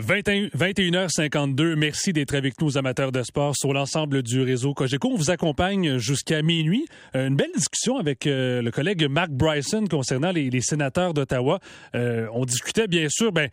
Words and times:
21h52. 0.00 1.74
Merci 1.74 2.12
d'être 2.12 2.34
avec 2.34 2.60
nous, 2.60 2.78
amateurs 2.78 3.12
de 3.12 3.22
sport, 3.22 3.54
sur 3.56 3.72
l'ensemble 3.72 4.22
du 4.22 4.42
réseau 4.42 4.74
Cogeco. 4.74 5.08
On 5.08 5.16
vous 5.16 5.30
accompagne 5.30 5.98
jusqu'à 5.98 6.42
minuit. 6.42 6.86
Euh, 7.14 7.28
une 7.28 7.36
belle 7.36 7.50
discussion 7.54 7.98
avec 7.98 8.26
euh, 8.26 8.62
le 8.62 8.70
collègue 8.70 9.06
Mark 9.08 9.30
Bryson 9.30 9.84
concernant 9.88 10.32
les, 10.32 10.60
sénateurs 10.60 11.14
d'Ottawa. 11.14 11.60
Euh, 11.94 12.26
on 12.32 12.44
discutait, 12.44 12.86
bien 12.86 13.08
sûr, 13.08 13.32
ben, 13.32 13.50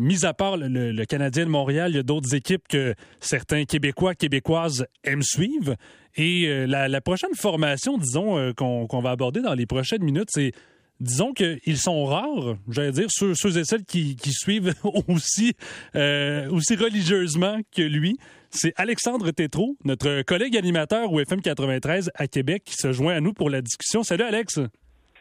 mis 0.00 0.24
à 0.26 0.34
part 0.34 0.56
le, 0.56 1.04
Canadien 1.04 1.44
de 1.44 1.50
Montréal, 1.50 1.92
il 1.92 1.96
y 1.96 2.00
a 2.00 2.02
d'autres 2.02 2.34
équipes 2.34 2.66
que 2.68 2.94
certains 3.20 3.64
Québécois, 3.64 4.14
Québécoises 4.14 4.86
aiment 5.04 5.22
suivre. 5.22 5.74
Et 6.16 6.66
la, 6.66 7.00
prochaine 7.00 7.34
formation, 7.34 7.96
disons, 7.96 8.52
qu'on 8.54 9.00
va 9.00 9.10
aborder 9.10 9.40
dans 9.40 9.54
les 9.54 9.66
prochaines 9.66 10.02
minutes, 10.02 10.28
c'est 10.30 10.52
disons 11.00 11.32
qu'ils 11.32 11.78
sont 11.78 12.04
rares, 12.04 12.56
j'allais 12.68 12.92
dire, 12.92 13.06
ceux, 13.08 13.32
et 13.32 13.64
celles 13.64 13.84
qui, 13.84 14.16
suivent 14.30 14.74
aussi, 15.08 15.54
euh, 15.94 16.50
aussi 16.50 16.76
religieusement 16.76 17.58
que 17.74 17.82
lui. 17.82 18.18
C'est 18.50 18.72
Alexandre 18.76 19.30
Tétrault, 19.30 19.76
notre 19.84 20.22
collègue 20.22 20.56
animateur 20.56 21.12
au 21.12 21.20
FM 21.20 21.42
93 21.42 22.10
à 22.14 22.26
Québec, 22.26 22.62
qui 22.64 22.74
se 22.74 22.92
joint 22.92 23.14
à 23.14 23.20
nous 23.20 23.34
pour 23.34 23.50
la 23.50 23.60
discussion. 23.60 24.02
Salut 24.02 24.24
Alex. 24.24 24.58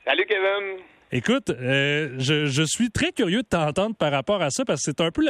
Salut 0.05 0.25
Kevin. 0.25 0.79
Écoute, 1.11 1.49
euh, 1.49 2.15
je, 2.17 2.63
suis 2.65 2.89
très 2.89 3.11
curieux 3.11 3.41
de 3.41 3.47
t'entendre 3.47 3.95
par 3.95 4.11
rapport 4.11 4.41
à 4.41 4.49
ça 4.49 4.65
parce 4.65 4.81
que 4.81 4.91
c'est 4.91 5.01
un 5.01 5.11
peu 5.11 5.23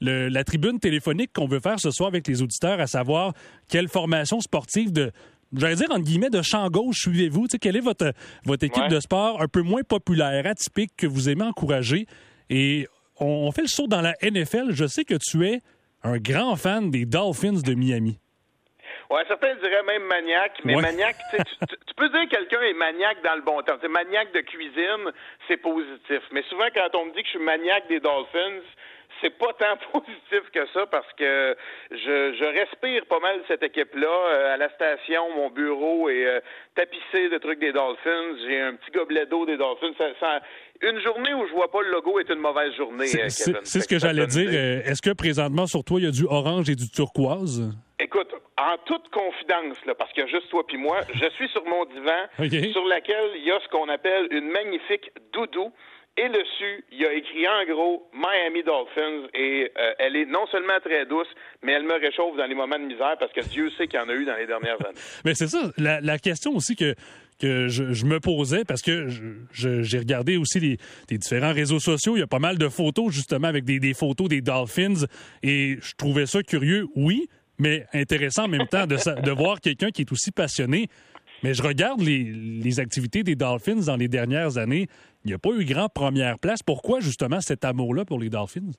la, 0.00 0.28
la 0.28 0.44
tribune 0.44 0.80
téléphonique 0.80 1.32
qu'on 1.32 1.46
veut 1.46 1.60
faire 1.60 1.78
ce 1.78 1.90
soir 1.90 2.08
avec 2.08 2.26
les 2.26 2.42
auditeurs, 2.42 2.80
à 2.80 2.88
savoir 2.88 3.32
quelle 3.68 3.88
formation 3.88 4.40
sportive 4.40 4.92
de, 4.92 5.12
j'allais 5.56 5.76
dire, 5.76 5.90
entre 5.90 6.04
guillemets, 6.04 6.30
de 6.30 6.42
champ 6.42 6.68
gauche 6.68 7.00
suivez-vous? 7.00 7.46
quelle 7.60 7.76
est 7.76 7.80
votre, 7.80 8.12
votre 8.44 8.64
équipe 8.64 8.88
de 8.88 9.00
sport 9.00 9.40
un 9.40 9.48
peu 9.48 9.62
moins 9.62 9.82
populaire, 9.82 10.46
atypique, 10.46 10.92
que 10.96 11.06
vous 11.06 11.28
aimez 11.28 11.44
encourager? 11.44 12.06
Et 12.48 12.86
on, 13.18 13.50
fait 13.52 13.62
le 13.62 13.68
saut 13.68 13.86
dans 13.86 14.00
la 14.00 14.14
NFL. 14.22 14.72
Je 14.72 14.86
sais 14.86 15.04
que 15.04 15.14
tu 15.14 15.46
es 15.46 15.60
un 16.02 16.18
grand 16.18 16.56
fan 16.56 16.90
des 16.90 17.04
Dolphins 17.04 17.62
de 17.64 17.74
Miami. 17.74 18.18
Ouais, 19.10 19.22
certains 19.26 19.54
diraient 19.56 19.82
même 19.82 20.04
maniaque, 20.04 20.60
mais 20.64 20.76
maniaque, 20.76 21.16
tu, 21.32 21.38
tu, 21.66 21.94
peux 21.96 22.08
dire 22.10 22.28
que 22.28 22.36
quelqu'un 22.36 22.60
est 22.62 22.74
maniaque 22.74 23.18
dans 23.24 23.34
le 23.34 23.42
bon 23.42 23.60
temps. 23.62 23.74
maniaque 23.88 24.32
de 24.32 24.40
cuisine, 24.40 25.10
c'est 25.48 25.56
positif. 25.56 26.22
Mais 26.30 26.44
souvent, 26.48 26.68
quand 26.72 26.94
on 26.94 27.06
me 27.06 27.10
dit 27.10 27.22
que 27.22 27.26
je 27.26 27.30
suis 27.30 27.44
maniaque 27.44 27.88
des 27.88 27.98
Dolphins, 27.98 28.62
c'est 29.20 29.36
pas 29.36 29.52
tant 29.58 29.76
positif 29.92 30.50
que 30.52 30.66
ça 30.72 30.86
parce 30.86 31.10
que 31.16 31.56
je, 31.90 32.34
je 32.34 32.60
respire 32.60 33.06
pas 33.06 33.20
mal 33.20 33.40
cette 33.48 33.62
équipe-là. 33.62 34.08
Euh, 34.08 34.54
à 34.54 34.56
la 34.56 34.68
station, 34.70 35.34
mon 35.34 35.50
bureau 35.50 36.08
est 36.08 36.26
euh, 36.26 36.40
tapissé 36.74 37.28
de 37.28 37.38
trucs 37.38 37.60
des 37.60 37.72
Dolphins. 37.72 38.36
J'ai 38.46 38.60
un 38.60 38.74
petit 38.74 38.90
gobelet 38.92 39.26
d'eau 39.26 39.46
des 39.46 39.56
Dolphins. 39.56 39.92
une 40.82 41.00
journée 41.00 41.34
où 41.34 41.46
je 41.46 41.52
vois 41.52 41.70
pas 41.70 41.82
le 41.82 41.90
logo 41.90 42.18
est 42.18 42.28
une 42.28 42.40
mauvaise 42.40 42.74
journée, 42.76 43.06
C'est 43.06 43.54
euh, 43.54 43.60
ce 43.64 43.86
que 43.86 43.98
j'allais 43.98 44.26
dire. 44.26 44.50
Est-ce 44.52 45.02
que 45.02 45.14
présentement, 45.14 45.66
sur 45.66 45.84
toi, 45.84 46.00
il 46.00 46.04
y 46.04 46.08
a 46.08 46.12
du 46.12 46.24
orange 46.24 46.70
et 46.70 46.74
du 46.74 46.90
turquoise? 46.90 47.70
Écoute, 47.98 48.32
en 48.56 48.76
toute 48.86 49.08
confidence, 49.10 49.76
là, 49.86 49.94
parce 49.94 50.12
qu'il 50.12 50.24
y 50.24 50.26
a 50.26 50.30
juste 50.30 50.48
toi 50.48 50.66
puis 50.66 50.76
moi, 50.76 51.00
je 51.14 51.28
suis 51.30 51.48
sur 51.48 51.64
mon 51.64 51.84
divan 51.86 52.28
sur 52.72 52.84
laquelle 52.86 53.30
il 53.36 53.44
y 53.44 53.50
a 53.50 53.60
ce 53.60 53.68
qu'on 53.68 53.88
appelle 53.88 54.28
une 54.30 54.50
magnifique 54.50 55.10
doudou. 55.32 55.72
Et 56.16 56.28
dessus, 56.28 56.84
il 56.92 57.04
a 57.06 57.12
écrit 57.14 57.46
en 57.46 57.64
gros 57.72 58.10
Miami 58.12 58.62
Dolphins 58.62 59.28
et 59.32 59.70
euh, 59.78 59.92
elle 59.98 60.16
est 60.16 60.26
non 60.26 60.46
seulement 60.50 60.78
très 60.84 61.06
douce, 61.06 61.28
mais 61.62 61.72
elle 61.72 61.84
me 61.84 61.94
réchauffe 61.94 62.36
dans 62.36 62.46
les 62.46 62.54
moments 62.54 62.78
de 62.78 62.84
misère 62.84 63.16
parce 63.18 63.32
que 63.32 63.40
Dieu 63.48 63.70
sait 63.70 63.86
qu'il 63.86 63.98
y 63.98 64.02
en 64.02 64.08
a 64.08 64.14
eu 64.14 64.24
dans 64.24 64.36
les 64.36 64.46
dernières 64.46 64.84
années. 64.84 64.98
mais 65.24 65.34
c'est 65.34 65.46
ça, 65.46 65.70
la, 65.78 66.18
question 66.18 66.54
aussi 66.54 66.76
que 66.76 66.94
que 67.38 67.68
je, 67.68 68.04
me 68.04 68.20
posais 68.20 68.64
parce 68.66 68.82
que 68.82 69.08
j'ai 69.52 69.98
regardé 69.98 70.36
aussi 70.36 70.60
les, 70.60 70.78
différents 71.16 71.54
réseaux 71.54 71.80
sociaux. 71.80 72.16
Il 72.16 72.20
y 72.20 72.22
a 72.22 72.26
pas 72.26 72.38
mal 72.38 72.58
de 72.58 72.68
photos 72.68 73.14
justement 73.14 73.48
avec 73.48 73.64
des, 73.64 73.94
photos 73.94 74.28
des 74.28 74.42
Dolphins 74.42 75.06
et 75.42 75.78
je 75.80 75.94
trouvais 75.96 76.26
ça 76.26 76.42
curieux, 76.42 76.86
oui, 76.96 77.28
mais 77.58 77.86
intéressant 77.94 78.44
en 78.44 78.48
même 78.48 78.66
temps 78.66 78.86
de 78.86 79.30
voir 79.30 79.60
quelqu'un 79.60 79.90
qui 79.90 80.02
est 80.02 80.12
aussi 80.12 80.32
passionné. 80.32 80.88
Mais 81.42 81.54
je 81.54 81.62
regarde 81.62 82.00
les, 82.00 82.80
activités 82.80 83.22
des 83.22 83.34
Dolphins 83.34 83.86
dans 83.86 83.96
les 83.96 84.08
dernières 84.08 84.58
années 84.58 84.86
il 85.24 85.28
n'y 85.28 85.34
a 85.34 85.38
pas 85.38 85.50
eu 85.50 85.64
grand 85.64 85.88
première 85.88 86.38
place. 86.38 86.62
Pourquoi 86.62 87.00
justement 87.00 87.40
cet 87.40 87.64
amour-là 87.64 88.04
pour 88.04 88.18
les 88.18 88.30
Dolphins? 88.30 88.72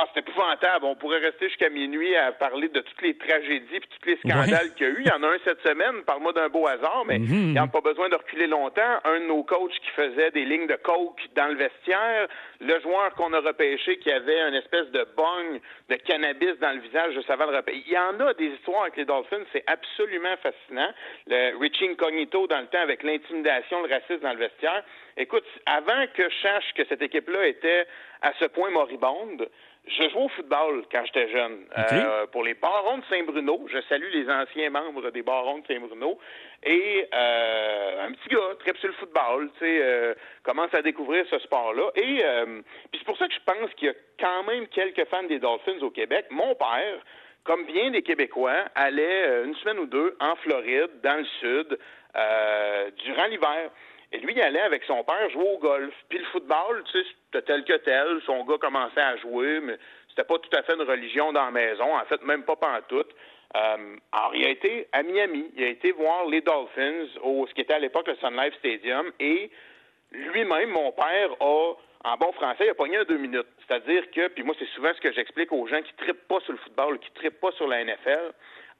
Ah, 0.00 0.06
c'est 0.14 0.20
épouvantable. 0.20 0.84
On 0.84 0.94
pourrait 0.94 1.18
rester 1.18 1.48
jusqu'à 1.48 1.70
minuit 1.70 2.14
à 2.14 2.30
parler 2.30 2.68
de 2.68 2.78
toutes 2.78 3.02
les 3.02 3.16
tragédies 3.16 3.74
et 3.74 3.80
tous 3.80 4.08
les 4.08 4.16
scandales 4.18 4.72
qu'il 4.76 4.86
y 4.86 4.90
a 4.90 4.92
eu. 4.92 5.00
Il 5.00 5.08
y 5.08 5.10
en 5.10 5.24
a 5.24 5.26
un 5.26 5.38
cette 5.44 5.60
semaine, 5.66 6.04
parle-moi 6.06 6.32
d'un 6.32 6.48
beau 6.48 6.68
hasard, 6.68 7.02
mais 7.04 7.18
mhm. 7.18 7.26
il 7.28 7.50
n'y 7.50 7.58
a 7.58 7.66
pas 7.66 7.80
besoin 7.80 8.08
de 8.08 8.14
reculer 8.14 8.46
longtemps. 8.46 9.00
Un 9.04 9.18
de 9.18 9.26
nos 9.26 9.42
coachs 9.42 9.72
qui 9.72 9.90
faisait 9.96 10.30
des 10.30 10.44
lignes 10.44 10.68
de 10.68 10.76
coke 10.76 11.20
dans 11.34 11.48
le 11.48 11.56
vestiaire, 11.56 12.28
le 12.60 12.80
joueur 12.80 13.12
qu'on 13.16 13.32
a 13.32 13.40
repêché 13.40 13.98
qui 13.98 14.12
avait 14.12 14.40
une 14.42 14.54
espèce 14.54 14.88
de 14.92 15.04
bong 15.16 15.60
de 15.88 15.94
cannabis 15.96 16.56
dans 16.60 16.74
le 16.76 16.80
visage 16.80 17.16
de 17.16 17.56
repêcher. 17.56 17.82
Il 17.88 17.92
y 17.92 17.98
en 17.98 18.20
a 18.20 18.34
des 18.34 18.54
histoires 18.54 18.82
avec 18.82 18.98
les 18.98 19.04
Dolphins, 19.04 19.42
c'est 19.52 19.64
absolument 19.66 20.36
fascinant. 20.40 20.92
Le 21.26 21.58
Richie 21.58 21.88
Incognito 21.88 22.46
dans 22.46 22.60
le 22.60 22.68
temps 22.68 22.82
avec 22.82 23.02
l'intimidation, 23.02 23.82
le 23.82 23.92
racisme 23.92 24.20
dans 24.20 24.32
le 24.32 24.38
vestiaire. 24.38 24.84
Écoute, 25.16 25.46
avant 25.66 26.06
que 26.14 26.30
je 26.30 26.36
sache 26.40 26.72
que 26.76 26.84
cette 26.88 27.02
équipe-là 27.02 27.48
était 27.48 27.88
à 28.22 28.32
ce 28.38 28.44
point 28.44 28.70
moribonde, 28.70 29.48
je 29.88 30.08
jouais 30.10 30.22
au 30.22 30.28
football 30.28 30.84
quand 30.90 31.04
j'étais 31.06 31.28
jeune. 31.30 31.66
Euh, 31.76 32.26
pour 32.26 32.44
les 32.44 32.54
Barons 32.54 32.98
de 32.98 33.04
Saint-Bruno, 33.08 33.66
je 33.72 33.78
salue 33.88 34.10
les 34.12 34.28
anciens 34.30 34.70
membres 34.70 35.10
des 35.10 35.22
Barons 35.22 35.58
de 35.58 35.66
Saint-Bruno. 35.66 36.18
Et 36.62 37.08
euh, 37.12 38.06
un 38.06 38.12
petit 38.12 38.28
gars, 38.28 38.54
très 38.58 38.78
sur 38.78 38.88
le 38.88 38.94
football, 38.94 39.50
tu 39.58 39.64
sais, 39.64 39.78
euh, 39.82 40.14
commence 40.42 40.72
à 40.74 40.82
découvrir 40.82 41.24
ce 41.30 41.38
sport-là. 41.38 41.90
Et 41.96 42.22
puis 42.90 42.98
c'est 42.98 43.04
pour 43.04 43.16
ça 43.16 43.28
que 43.28 43.34
je 43.34 43.40
pense 43.44 43.72
qu'il 43.74 43.88
y 43.88 43.90
a 43.90 43.94
quand 44.20 44.42
même 44.44 44.66
quelques 44.68 45.06
fans 45.06 45.22
des 45.24 45.38
Dolphins 45.38 45.80
au 45.80 45.90
Québec. 45.90 46.26
Mon 46.30 46.54
père, 46.54 46.98
comme 47.44 47.64
bien 47.64 47.90
des 47.90 48.02
Québécois, 48.02 48.64
allait 48.74 49.44
une 49.44 49.54
semaine 49.56 49.78
ou 49.78 49.86
deux 49.86 50.16
en 50.20 50.36
Floride, 50.36 50.90
dans 51.02 51.16
le 51.16 51.26
sud, 51.40 51.78
durant 53.04 53.26
l'hiver. 53.26 53.70
Et 54.10 54.18
lui, 54.18 54.32
il 54.34 54.40
allait 54.40 54.60
avec 54.60 54.84
son 54.84 55.04
père 55.04 55.30
jouer 55.30 55.48
au 55.54 55.58
golf. 55.58 55.94
Puis 56.08 56.18
le 56.18 56.24
football, 56.26 56.82
tu 56.90 56.98
sais, 56.98 57.08
c'était 57.30 57.44
tel 57.44 57.64
que 57.64 57.76
tel. 57.78 58.20
Son 58.24 58.44
gars 58.44 58.58
commençait 58.58 59.00
à 59.00 59.16
jouer, 59.16 59.60
mais 59.60 59.76
c'était 60.08 60.24
pas 60.24 60.38
tout 60.38 60.50
à 60.56 60.62
fait 60.62 60.74
une 60.74 60.82
religion 60.82 61.32
dans 61.32 61.44
la 61.44 61.50
maison. 61.50 61.94
En 61.94 62.04
fait, 62.04 62.22
même 62.22 62.44
pas 62.44 62.56
pantoute. 62.56 63.10
Euh, 63.56 63.96
alors, 64.12 64.34
il 64.34 64.44
a 64.44 64.50
été 64.50 64.88
à 64.92 65.02
Miami. 65.02 65.50
Il 65.56 65.64
a 65.64 65.68
été 65.68 65.92
voir 65.92 66.26
les 66.26 66.40
Dolphins 66.40 67.06
au 67.22 67.46
ce 67.46 67.54
qui 67.54 67.62
était 67.62 67.74
à 67.74 67.78
l'époque 67.78 68.08
le 68.08 68.16
Sun 68.16 68.36
Life 68.36 68.54
Stadium. 68.58 69.10
Et 69.20 69.50
lui-même, 70.12 70.70
mon 70.70 70.92
père, 70.92 71.30
a, 71.40 71.72
en 72.04 72.16
bon 72.18 72.32
français, 72.32 72.64
il 72.64 72.70
a 72.70 72.74
pogné 72.74 72.98
en 72.98 73.04
deux 73.04 73.18
minutes. 73.18 73.46
C'est-à-dire 73.66 74.10
que, 74.10 74.28
puis 74.28 74.42
moi, 74.42 74.54
c'est 74.58 74.68
souvent 74.68 74.92
ce 74.94 75.00
que 75.00 75.12
j'explique 75.12 75.52
aux 75.52 75.66
gens 75.66 75.82
qui 75.82 75.92
ne 75.92 76.04
trippent 76.04 76.28
pas 76.28 76.40
sur 76.40 76.52
le 76.52 76.58
football, 76.58 76.98
qui 76.98 77.10
ne 77.10 77.14
trippent 77.14 77.40
pas 77.40 77.52
sur 77.52 77.68
la 77.68 77.84
NFL 77.84 78.32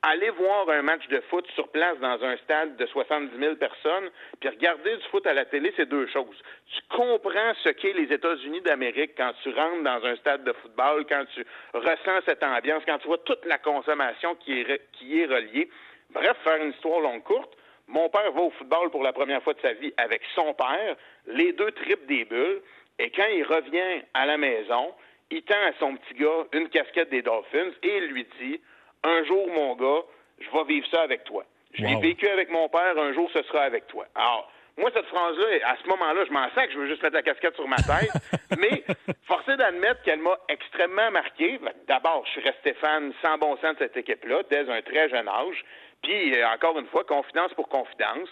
aller 0.03 0.31
voir 0.31 0.69
un 0.71 0.83
match 0.83 1.07
de 1.09 1.21
foot 1.29 1.47
sur 1.55 1.69
place 1.69 1.99
dans 1.99 2.23
un 2.23 2.37
stade 2.39 2.77
de 2.77 2.87
70 2.87 3.37
000 3.39 3.57
personnes, 3.57 4.11
puis 4.41 4.49
regarder 4.49 4.97
du 4.97 5.03
foot 5.11 5.27
à 5.27 5.35
la 5.35 5.45
télé, 5.45 5.73
c'est 5.77 5.89
deux 5.89 6.07
choses. 6.07 6.41
Tu 6.73 6.81
comprends 6.89 7.53
ce 7.65 7.71
qu'est 7.71 7.93
les 7.93 8.13
États-Unis 8.13 8.61
d'Amérique 8.61 9.13
quand 9.17 9.33
tu 9.43 9.51
rentres 9.51 9.83
dans 9.83 10.05
un 10.05 10.17
stade 10.17 10.45
de 10.45 10.53
football, 10.53 11.05
quand 11.09 11.25
tu 11.35 11.45
ressens 11.75 12.21
cette 12.27 12.45
ambiance, 12.45 12.83
quand 12.87 12.99
tu 12.99 13.09
vois 13.09 13.19
toute 13.19 13.45
la 13.45 13.59
consommation 13.59 14.37
qui 14.37 14.61
est, 14.61 14.83
qui 14.93 15.21
est 15.21 15.27
reliée. 15.27 15.69
Bref, 16.11 16.37
faire 16.45 16.63
une 16.63 16.71
histoire 16.71 17.01
longue 17.01 17.25
courte, 17.25 17.57
mon 17.89 18.09
père 18.09 18.31
va 18.33 18.43
au 18.43 18.51
football 18.51 18.91
pour 18.91 19.03
la 19.03 19.13
première 19.13 19.43
fois 19.43 19.55
de 19.55 19.61
sa 19.61 19.73
vie 19.73 19.93
avec 19.97 20.23
son 20.35 20.55
père, 20.55 20.97
les 21.27 21.53
deux 21.53 21.73
tripes 21.73 22.07
des 22.07 22.25
bulles, 22.25 22.61
et 22.99 23.11
quand 23.11 23.27
il 23.33 23.45
revient 23.45 24.03
à 24.15 24.27
la 24.27 24.37
maison, 24.37 24.95
il 25.31 25.43
tend 25.43 25.55
à 25.55 25.73
son 25.79 25.97
petit 25.97 26.15
gars 26.15 26.47
une 26.53 26.69
casquette 26.69 27.11
des 27.11 27.23
Dolphins 27.23 27.71
et 27.83 27.97
il 27.99 28.07
lui 28.07 28.27
dit 28.41 28.61
un 29.05 29.25
jour, 29.25 29.49
mon 29.49 29.75
gars, 29.77 30.03
je 30.39 30.51
vais 30.51 30.65
vivre 30.65 30.87
ça 30.91 31.03
avec 31.03 31.25
toi. 31.25 31.45
Je 31.75 31.85
l'ai 31.85 31.97
vécu 31.97 32.27
avec 32.29 32.51
mon 32.51 32.69
père, 32.69 32.99
un 32.99 33.13
jour, 33.13 33.31
ce 33.33 33.43
sera 33.43 33.63
avec 33.63 33.87
toi. 33.89 34.07
Alors, 34.15 34.51
moi, 34.79 34.91
cette 34.95 35.07
phrase-là, 35.07 35.47
à 35.65 35.77
ce 35.83 35.89
moment-là, 35.89 36.25
je 36.25 36.33
m'en 36.33 36.47
que 36.49 36.73
je 36.73 36.79
veux 36.79 36.87
juste 36.87 37.03
mettre 37.03 37.17
la 37.17 37.23
casquette 37.23 37.57
sur 37.57 37.67
ma 37.67 37.77
tête, 37.77 38.13
mais 38.59 38.85
forcé 39.25 39.57
d'admettre 39.57 40.03
qu'elle 40.03 40.21
m'a 40.21 40.39
extrêmement 40.49 41.11
marqué. 41.11 41.59
D'abord, 41.89 42.25
je 42.27 42.31
suis 42.33 42.41
resté 42.43 42.75
fan 42.75 43.13
sans 43.23 43.39
bon 43.39 43.57
sens 43.57 43.75
de 43.75 43.79
cette 43.81 43.97
équipe-là 43.97 44.43
dès 44.49 44.71
un 44.71 44.81
très 44.83 45.09
jeune 45.09 45.29
âge. 45.29 45.65
Puis, 46.03 46.35
euh, 46.35 46.49
encore 46.49 46.79
une 46.79 46.87
fois, 46.87 47.03
confidence 47.05 47.53
pour 47.55 47.69
confidence. 47.69 48.29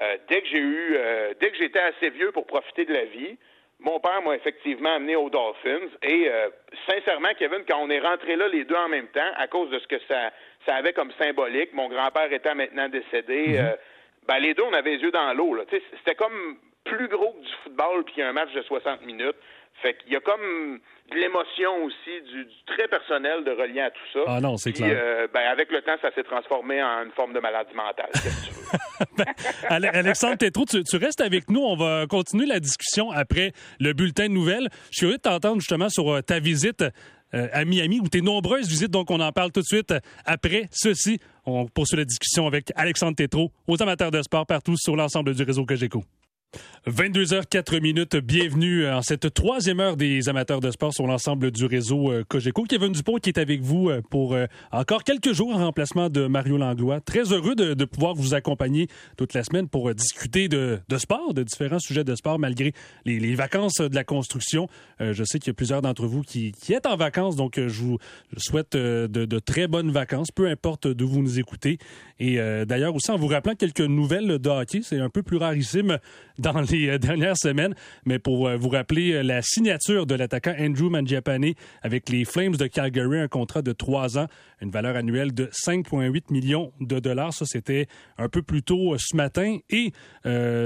Euh, 0.00 0.16
dès 0.28 0.42
que 0.42 0.48
j'ai 0.48 0.58
eu, 0.58 0.94
euh, 0.96 1.32
dès 1.40 1.50
que 1.50 1.56
j'étais 1.56 1.80
assez 1.80 2.10
vieux 2.10 2.32
pour 2.32 2.46
profiter 2.46 2.84
de 2.84 2.92
la 2.92 3.04
vie, 3.06 3.38
mon 3.80 4.00
père 4.00 4.22
m'a 4.22 4.34
effectivement 4.34 4.94
amené 4.94 5.14
aux 5.14 5.30
Dolphins 5.30 5.88
et 6.02 6.28
euh, 6.28 6.48
sincèrement, 6.88 7.28
Kevin, 7.38 7.62
quand 7.68 7.78
on 7.80 7.90
est 7.90 8.00
rentré 8.00 8.34
là 8.36 8.48
les 8.48 8.64
deux 8.64 8.74
en 8.74 8.88
même 8.88 9.06
temps, 9.08 9.30
à 9.36 9.46
cause 9.46 9.70
de 9.70 9.78
ce 9.78 9.86
que 9.86 9.98
ça, 10.08 10.30
ça 10.66 10.74
avait 10.74 10.92
comme 10.92 11.12
symbolique, 11.12 11.72
mon 11.72 11.88
grand-père 11.88 12.32
étant 12.32 12.54
maintenant 12.54 12.88
décédé, 12.88 13.48
mhm. 13.48 13.56
euh, 13.56 13.76
ben, 14.26 14.38
les 14.40 14.54
deux, 14.54 14.64
on 14.64 14.72
avait 14.72 14.96
les 14.96 15.02
yeux 15.02 15.12
dans 15.12 15.32
l'eau. 15.32 15.56
C'était 15.70 16.16
comme 16.16 16.58
plus 16.84 17.08
gros 17.08 17.32
que 17.32 17.44
du 17.44 17.52
football 17.64 18.04
puis 18.04 18.22
un 18.22 18.32
match 18.32 18.52
de 18.52 18.62
60 18.62 19.02
minutes. 19.02 19.36
Fait 19.82 19.94
qu'il 19.94 20.12
y 20.12 20.16
a 20.16 20.20
comme 20.20 20.80
de 21.10 21.16
l'émotion 21.16 21.84
aussi, 21.84 22.20
du, 22.32 22.46
très 22.66 22.86
personnel 22.88 23.44
de 23.44 23.50
relier 23.50 23.80
à 23.80 23.90
tout 23.90 24.06
ça. 24.12 24.20
Ah 24.26 24.40
non, 24.40 24.56
c'est 24.56 24.72
clair. 24.72 24.90
Euh, 24.92 25.26
ben, 25.32 25.40
avec 25.50 25.70
le 25.70 25.80
temps, 25.82 25.96
ça 26.02 26.10
s'est 26.14 26.22
transformé 26.22 26.82
en 26.82 27.04
une 27.04 27.12
forme 27.12 27.32
de 27.32 27.40
maladie 27.40 27.74
mentale. 27.74 28.10
ben, 29.16 29.84
Alexandre 29.94 30.36
Tétrault, 30.36 30.66
tu, 30.66 30.82
tu, 30.84 30.96
restes 30.96 31.20
avec 31.20 31.48
nous. 31.48 31.60
On 31.60 31.76
va 31.76 32.06
continuer 32.06 32.46
la 32.46 32.60
discussion 32.60 33.10
après 33.10 33.52
le 33.80 33.92
bulletin 33.94 34.26
de 34.26 34.32
nouvelles. 34.32 34.68
Je 34.90 34.96
suis 34.96 34.98
curieux 35.00 35.16
de 35.16 35.22
t'entendre 35.22 35.60
justement 35.60 35.88
sur 35.88 36.12
euh, 36.12 36.20
ta 36.20 36.40
visite 36.40 36.84
à 37.30 37.66
Miami, 37.66 38.00
ou 38.00 38.08
tes 38.08 38.22
nombreuses 38.22 38.66
visites. 38.66 38.90
Donc, 38.90 39.10
on 39.10 39.20
en 39.20 39.32
parle 39.32 39.52
tout 39.52 39.60
de 39.60 39.66
suite 39.66 39.92
après 40.24 40.66
ceci. 40.72 41.18
On 41.44 41.66
poursuit 41.66 41.98
la 41.98 42.06
discussion 42.06 42.46
avec 42.46 42.72
Alexandre 42.74 43.16
Tétrault, 43.16 43.52
aux 43.66 43.82
amateurs 43.82 44.10
de 44.10 44.22
sport 44.22 44.46
partout 44.46 44.78
sur 44.78 44.96
l'ensemble 44.96 45.34
du 45.34 45.42
réseau 45.42 45.66
Cogeco. 45.66 46.02
22h04 46.86 47.82
minutes, 47.82 48.16
bienvenue 48.16 48.88
en 48.88 49.02
cette 49.02 49.34
troisième 49.34 49.78
heure 49.78 49.98
des 49.98 50.30
amateurs 50.30 50.60
de 50.60 50.70
sport 50.70 50.94
sur 50.94 51.06
l'ensemble 51.06 51.50
du 51.50 51.66
réseau 51.66 52.10
euh, 52.10 52.24
Cogeco. 52.26 52.64
Kevin 52.64 52.92
Dupont 52.92 53.16
qui 53.16 53.28
est 53.28 53.38
avec 53.38 53.60
vous 53.60 53.90
euh, 53.90 54.00
pour 54.08 54.32
euh, 54.32 54.46
encore 54.72 55.04
quelques 55.04 55.32
jours 55.32 55.54
en 55.54 55.58
remplacement 55.58 56.08
de 56.08 56.26
Mario 56.26 56.56
Langlois. 56.56 57.02
Très 57.02 57.32
heureux 57.32 57.54
de, 57.54 57.84
pouvoir 57.84 58.14
vous 58.14 58.32
accompagner 58.32 58.88
toute 59.18 59.34
la 59.34 59.44
semaine 59.44 59.68
pour 59.68 59.94
discuter 59.94 60.48
de, 60.48 60.80
sport, 60.96 61.34
de 61.34 61.42
différents 61.42 61.78
sujets 61.78 62.04
de 62.04 62.14
sport 62.14 62.38
malgré 62.38 62.72
les, 63.04 63.34
vacances 63.34 63.80
de 63.80 63.94
la 63.94 64.04
construction. 64.04 64.68
je 65.00 65.24
sais 65.24 65.38
qu'il 65.38 65.48
y 65.48 65.50
a 65.50 65.54
plusieurs 65.54 65.82
d'entre 65.82 66.06
vous 66.06 66.22
qui, 66.22 66.52
êtes 66.70 66.86
en 66.86 66.96
vacances, 66.96 67.36
donc 67.36 67.54
je 67.56 67.82
vous 67.82 67.98
souhaite 68.36 68.72
de, 68.74 69.38
très 69.38 69.68
bonnes 69.68 69.90
vacances, 69.90 70.30
peu 70.30 70.46
importe 70.48 70.88
d'où 70.88 71.08
vous 71.08 71.22
nous 71.22 71.38
écoutez. 71.38 71.78
Et 72.20 72.38
d'ailleurs 72.66 72.94
aussi 72.94 73.10
en 73.10 73.16
vous 73.16 73.28
rappelant 73.28 73.54
quelques 73.54 73.80
nouvelles 73.80 74.38
de 74.38 74.48
hockey, 74.48 74.80
c'est 74.82 74.98
un 74.98 75.08
peu 75.08 75.22
plus 75.22 75.36
rarissime 75.36 75.98
dans 76.38 76.60
les 76.60 76.88
euh, 76.88 76.98
dernières 76.98 77.36
semaines. 77.36 77.74
Mais 78.04 78.18
pour 78.18 78.48
euh, 78.48 78.56
vous 78.56 78.68
rappeler 78.68 79.12
euh, 79.12 79.22
la 79.22 79.42
signature 79.42 80.06
de 80.06 80.14
l'attaquant 80.14 80.54
Andrew 80.58 80.88
Mangiapane 80.90 81.52
avec 81.82 82.08
les 82.08 82.24
Flames 82.24 82.56
de 82.56 82.66
Calgary, 82.66 83.20
un 83.20 83.28
contrat 83.28 83.62
de 83.62 83.72
trois 83.72 84.18
ans, 84.18 84.26
une 84.60 84.70
valeur 84.70 84.96
annuelle 84.96 85.34
de 85.34 85.46
5,8 85.46 86.24
millions 86.30 86.72
de 86.80 86.98
dollars. 86.98 87.32
Ça, 87.32 87.44
c'était 87.46 87.86
un 88.16 88.28
peu 88.28 88.42
plus 88.42 88.62
tôt 88.62 88.96
ce 88.98 89.16
matin 89.16 89.58
et 89.70 89.92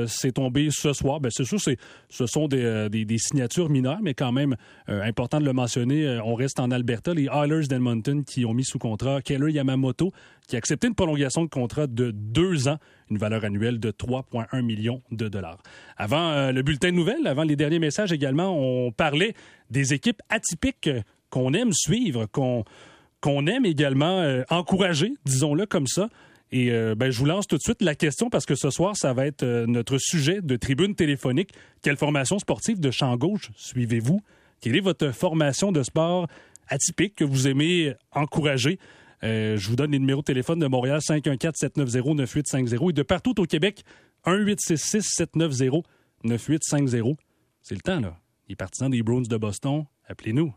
c'est 0.06 0.32
tombé 0.32 0.68
ce 0.70 0.92
soir. 0.92 1.20
Ben, 1.20 1.30
c'est 1.30 1.44
sûr, 1.44 1.60
ce 1.60 2.26
sont 2.26 2.48
des, 2.48 3.18
signatures 3.18 3.68
mineures, 3.68 3.98
mais 4.02 4.14
quand 4.14 4.32
même 4.32 4.56
important 4.88 5.40
de 5.40 5.44
le 5.44 5.52
mentionner. 5.52 6.20
on 6.24 6.34
reste 6.34 6.58
en 6.58 6.70
Alberta. 6.70 7.12
Les 7.12 7.26
Oilers 7.26 7.66
d'Edmonton 7.68 8.24
qui 8.24 8.46
ont 8.46 8.54
mis 8.54 8.64
sous 8.64 8.78
contrat 8.78 9.20
Keller 9.20 9.52
Yamamoto, 9.52 10.12
qui 10.48 10.56
a 10.56 10.58
accepté 10.58 10.88
une 10.88 10.94
prolongation 10.94 11.41
de 11.44 11.48
contrat 11.48 11.86
de 11.86 12.10
deux 12.10 12.68
ans, 12.68 12.78
une 13.10 13.18
valeur 13.18 13.44
annuelle 13.44 13.78
de 13.78 13.90
3,1 13.90 14.62
millions 14.62 15.02
de 15.10 15.28
dollars. 15.28 15.58
Avant 15.96 16.30
euh, 16.30 16.52
le 16.52 16.62
bulletin 16.62 16.90
de 16.90 16.96
nouvelles, 16.96 17.26
avant 17.26 17.42
les 17.42 17.56
derniers 17.56 17.78
messages 17.78 18.12
également, 18.12 18.56
on 18.56 18.92
parlait 18.92 19.34
des 19.70 19.94
équipes 19.94 20.22
atypiques 20.28 20.90
qu'on 21.30 21.54
aime 21.54 21.72
suivre, 21.72 22.26
qu'on 22.26 23.46
aime 23.46 23.64
également 23.64 24.20
euh, 24.20 24.42
encourager, 24.50 25.14
disons-le 25.24 25.66
comme 25.66 25.86
ça. 25.86 26.08
Et 26.50 26.70
euh, 26.70 26.94
ben, 26.94 27.10
je 27.10 27.18
vous 27.18 27.24
lance 27.24 27.46
tout 27.46 27.56
de 27.56 27.62
suite 27.62 27.80
la 27.80 27.94
question 27.94 28.28
parce 28.28 28.44
que 28.44 28.54
ce 28.54 28.70
soir, 28.70 28.96
ça 28.96 29.12
va 29.14 29.26
être 29.26 29.44
notre 29.66 29.96
sujet 29.98 30.42
de 30.42 30.56
tribune 30.56 30.94
téléphonique. 30.94 31.50
Quelle 31.82 31.96
formation 31.96 32.38
sportive 32.38 32.78
de 32.78 32.90
champ 32.90 33.16
gauche 33.16 33.50
suivez-vous? 33.56 34.20
Quelle 34.60 34.76
est 34.76 34.80
votre 34.80 35.10
formation 35.12 35.72
de 35.72 35.82
sport 35.82 36.28
atypique 36.68 37.16
que 37.16 37.24
vous 37.24 37.48
aimez 37.48 37.94
encourager? 38.12 38.78
Euh, 39.24 39.56
je 39.56 39.68
vous 39.68 39.76
donne 39.76 39.92
les 39.92 39.98
numéros 39.98 40.20
de 40.20 40.26
téléphone 40.26 40.58
de 40.58 40.66
Montréal 40.66 40.98
514-790-9850 40.98 42.90
et 42.90 42.92
de 42.92 43.02
partout 43.02 43.40
au 43.40 43.44
Québec 43.44 43.82
1-866-790-9850. 44.26 47.16
C'est 47.62 47.74
le 47.74 47.80
temps, 47.80 48.00
là. 48.00 48.18
Les 48.48 48.56
partisans 48.56 48.90
des 48.90 49.02
Bruins 49.02 49.22
de 49.22 49.36
Boston, 49.36 49.84
appelez-nous. 50.08 50.52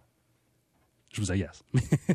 Je 1.14 1.22
vous 1.22 1.32
agace. 1.32 1.64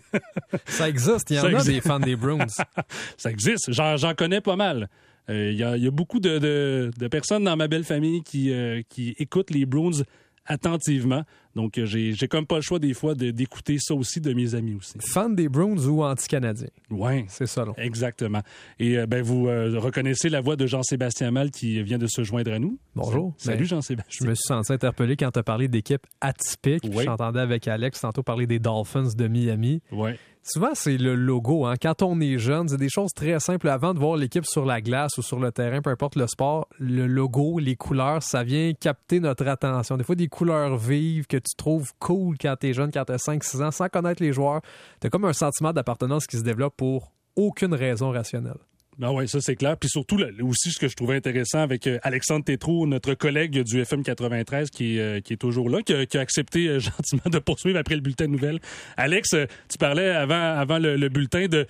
Ça 0.67 0.89
existe, 0.89 1.31
il 1.31 1.37
y 1.37 1.41
en 1.41 1.45
a 1.45 1.65
des 1.65 1.81
fans 1.81 2.01
des 2.01 2.17
Bruins. 2.17 2.47
Ça 3.17 3.31
existe, 3.31 3.73
j'en 3.73 4.15
connais 4.15 4.41
pas 4.41 4.57
mal. 4.57 4.89
Euh, 5.31 5.53
il 5.53 5.59
y, 5.59 5.65
a 5.65 5.91
beaucoup 5.91 6.19
de, 6.19 6.91
personnes 7.11 7.45
dans 7.45 7.57
ma 7.57 7.69
belle 7.69 7.85
famille 7.85 8.23
qui, 8.23 8.53
euh, 8.53 8.83
qui 8.89 9.15
écoutent 9.19 9.51
les 9.51 9.65
Bruins 9.65 10.03
attentivement. 10.51 11.23
Donc, 11.55 11.79
euh, 11.79 11.87
j'ai, 11.87 12.13
j'ai 12.13 12.29
comme 12.29 12.47
pas 12.47 12.57
le 12.57 12.61
choix 12.61 12.79
des 12.79 12.95
fois 12.95 13.15
d'écouter 13.15 13.79
ça 13.79 13.95
aussi 13.95 14.21
de 14.21 14.33
mes 14.33 14.55
amis 14.55 14.75
aussi. 14.75 14.95
Fan 15.01 15.35
des 15.35 15.49
Browns 15.49 15.87
ou 15.87 16.03
anti-canadien. 16.03 16.69
Oui. 16.91 17.25
C'est 17.29 17.47
ça, 17.47 17.65
là. 17.65 17.73
Exactement. 17.77 18.43
Et 18.79 18.99
euh, 18.99 19.07
ben, 19.07 19.23
vous 19.23 19.49
euh, 19.49 19.79
reconnaissez 19.79 20.29
la 20.29 20.41
voix 20.41 20.57
de 20.57 20.67
Jean-Sébastien 20.67 21.31
Mal 21.31 21.51
qui 21.51 21.83
vient 21.83 21.99
de 21.99 22.07
se 22.07 22.23
joindre 22.23 22.53
à 22.53 22.59
nous. 22.59 22.79
Bonjour. 22.95 23.35
Salut, 23.37 23.65
Jean-Sébastien. 23.65 24.25
Je 24.25 24.29
me 24.29 24.35
suis 24.35 24.47
senti 24.47 24.73
interpellé 24.73 25.17
quand 25.17 25.31
tu 25.31 25.39
as 25.39 25.43
parlé 25.43 25.69
d'équipe 25.69 26.07
atypique. 26.21 26.85
J'entendais 26.93 27.41
avec 27.41 27.67
Alex 27.69 28.01
tantôt 28.01 28.23
parler 28.23 28.47
des 28.47 28.59
Dolphins 28.59 29.09
de 29.17 29.29
Miami. 29.29 29.83
Oui. 29.93 30.11
Souvent, 30.43 30.71
c'est 30.75 30.97
le 30.97 31.15
logo. 31.15 31.67
Hein. 31.67 31.75
Quand 31.81 32.03
on 32.03 32.19
est 32.21 32.39
jeune, 32.39 32.69
c'est 32.69 32.79
des 32.79 32.89
choses 32.89 33.13
très 33.15 33.39
simples. 33.41 33.69
Avant 33.69 33.93
de 33.93 33.99
voir 33.99 34.17
l'équipe 34.17 34.47
sur 34.47 34.65
la 34.65 34.81
glace 34.81 35.19
ou 35.19 35.23
sur 35.23 35.39
le 35.39 35.53
terrain, 35.53 35.83
peu 35.83 35.91
importe 35.91 36.17
le 36.17 36.27
sport, 36.27 36.67
le 36.79 37.07
logo, 37.07 37.59
les 37.59 37.77
couleurs, 37.77 38.23
ça 38.23 38.43
vient 38.43 38.73
capter 38.73 39.21
notre 39.21 39.47
attention. 39.47 39.97
Des 39.99 40.05
fois, 40.05 40.15
des 40.15 40.29
couleurs 40.29 40.77
vives 40.77 41.27
que 41.27 41.37
tu 41.37 41.55
trouves 41.57 41.93
cool 41.99 42.37
quand 42.41 42.57
tu 42.59 42.69
es 42.69 42.73
jeune, 42.73 42.91
quand 42.91 43.05
tu 43.05 43.13
as 43.13 43.17
5-6 43.17 43.63
ans, 43.63 43.71
sans 43.71 43.89
connaître 43.89 44.23
les 44.23 44.33
joueurs. 44.33 44.63
Tu 45.01 45.07
as 45.07 45.11
comme 45.11 45.27
un 45.27 45.35
sentiment 45.35 45.73
d'appartenance 45.73 46.27
qui 46.27 46.39
se 46.39 46.43
développe 46.43 46.75
pour 46.77 47.13
aucune 47.37 47.75
raison 47.75 48.11
rationnelle. 48.11 48.59
Ben 49.01 49.11
oui, 49.13 49.27
ça 49.27 49.41
c'est 49.41 49.57
clair. 49.57 49.79
Puis 49.79 49.89
surtout 49.89 50.19
aussi 50.43 50.73
ce 50.73 50.79
que 50.79 50.87
je 50.87 50.95
trouvais 50.95 51.17
intéressant 51.17 51.61
avec 51.61 51.87
euh, 51.87 51.99
Alexandre 52.03 52.45
Tétrault, 52.45 52.87
notre 52.87 53.15
collègue 53.15 53.63
du 53.63 53.81
FM 53.81 54.03
93 54.03 54.69
qui 54.69 54.99
est, 54.99 55.01
euh, 55.01 55.21
qui 55.21 55.33
est 55.33 55.39
toujours 55.39 55.71
là, 55.71 55.81
qui 55.81 55.95
a, 55.95 56.21
accepté 56.21 56.69
euh, 56.69 56.79
gentiment 56.81 57.23
de 57.25 57.39
poursuivre 57.39 57.79
après 57.79 57.95
le 57.95 58.03
bulletin 58.03 58.27
de 58.27 58.33
nouvelles. 58.33 58.61
Alex, 58.99 59.31
tu 59.71 59.79
parlais 59.79 60.11
avant, 60.11 60.35
avant 60.35 60.79
le, 60.79 61.09
bulletin 61.09 61.47
de 61.49 61.67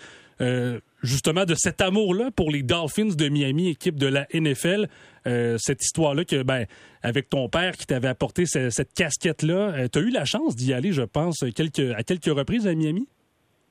justement 1.02 1.44
de 1.44 1.54
cet 1.54 1.80
amour-là 1.80 2.30
pour 2.34 2.50
les 2.50 2.62
Dolphins 2.62 3.14
de 3.14 3.28
Miami, 3.28 3.68
équipe 3.68 3.96
de 3.96 4.06
la 4.06 4.26
NFL. 4.32 4.88
cette 5.24 5.84
histoire-là 5.84 6.24
que, 6.24 6.42
ben, 6.42 6.64
avec 7.02 7.28
ton 7.28 7.48
père 7.48 7.76
qui 7.76 7.86
t'avait 7.86 8.08
apporté 8.08 8.46
cette, 8.46 8.92
casquette-là, 8.94 9.88
tu 9.88 9.98
as 9.98 10.02
eu 10.02 10.10
la 10.10 10.24
chance 10.24 10.56
d'y 10.56 10.72
aller, 10.72 10.92
je 10.92 11.02
pense, 11.02 11.44
quelques, 11.54 11.92
à 11.94 12.02
quelques 12.02 12.34
reprises 12.34 12.66
à 12.66 12.74
Miami? 12.74 13.06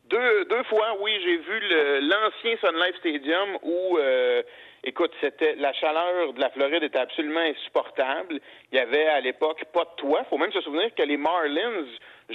Deux, 0.09 0.45
deux 0.45 0.63
fois, 0.63 0.97
oui, 1.01 1.11
j'ai 1.23 1.37
vu 1.37 1.61
l'ancien 2.01 2.57
Sun 2.61 2.75
Life 2.83 2.97
Stadium 2.97 3.59
où, 3.61 3.99
euh, 3.99 4.41
écoute, 4.83 5.11
c'était 5.21 5.53
la 5.57 5.71
chaleur 5.73 6.33
de 6.33 6.41
la 6.41 6.49
Floride 6.49 6.81
était 6.81 6.97
absolument 6.97 7.41
insupportable. 7.41 8.39
Il 8.71 8.77
y 8.77 8.81
avait 8.81 9.05
à 9.05 9.19
l'époque 9.21 9.63
pas 9.71 9.83
de 9.83 9.95
toit. 9.97 10.23
Faut 10.31 10.39
même 10.39 10.51
se 10.51 10.61
souvenir 10.61 10.89
que 10.95 11.03
les 11.03 11.17
Marlins 11.17 11.85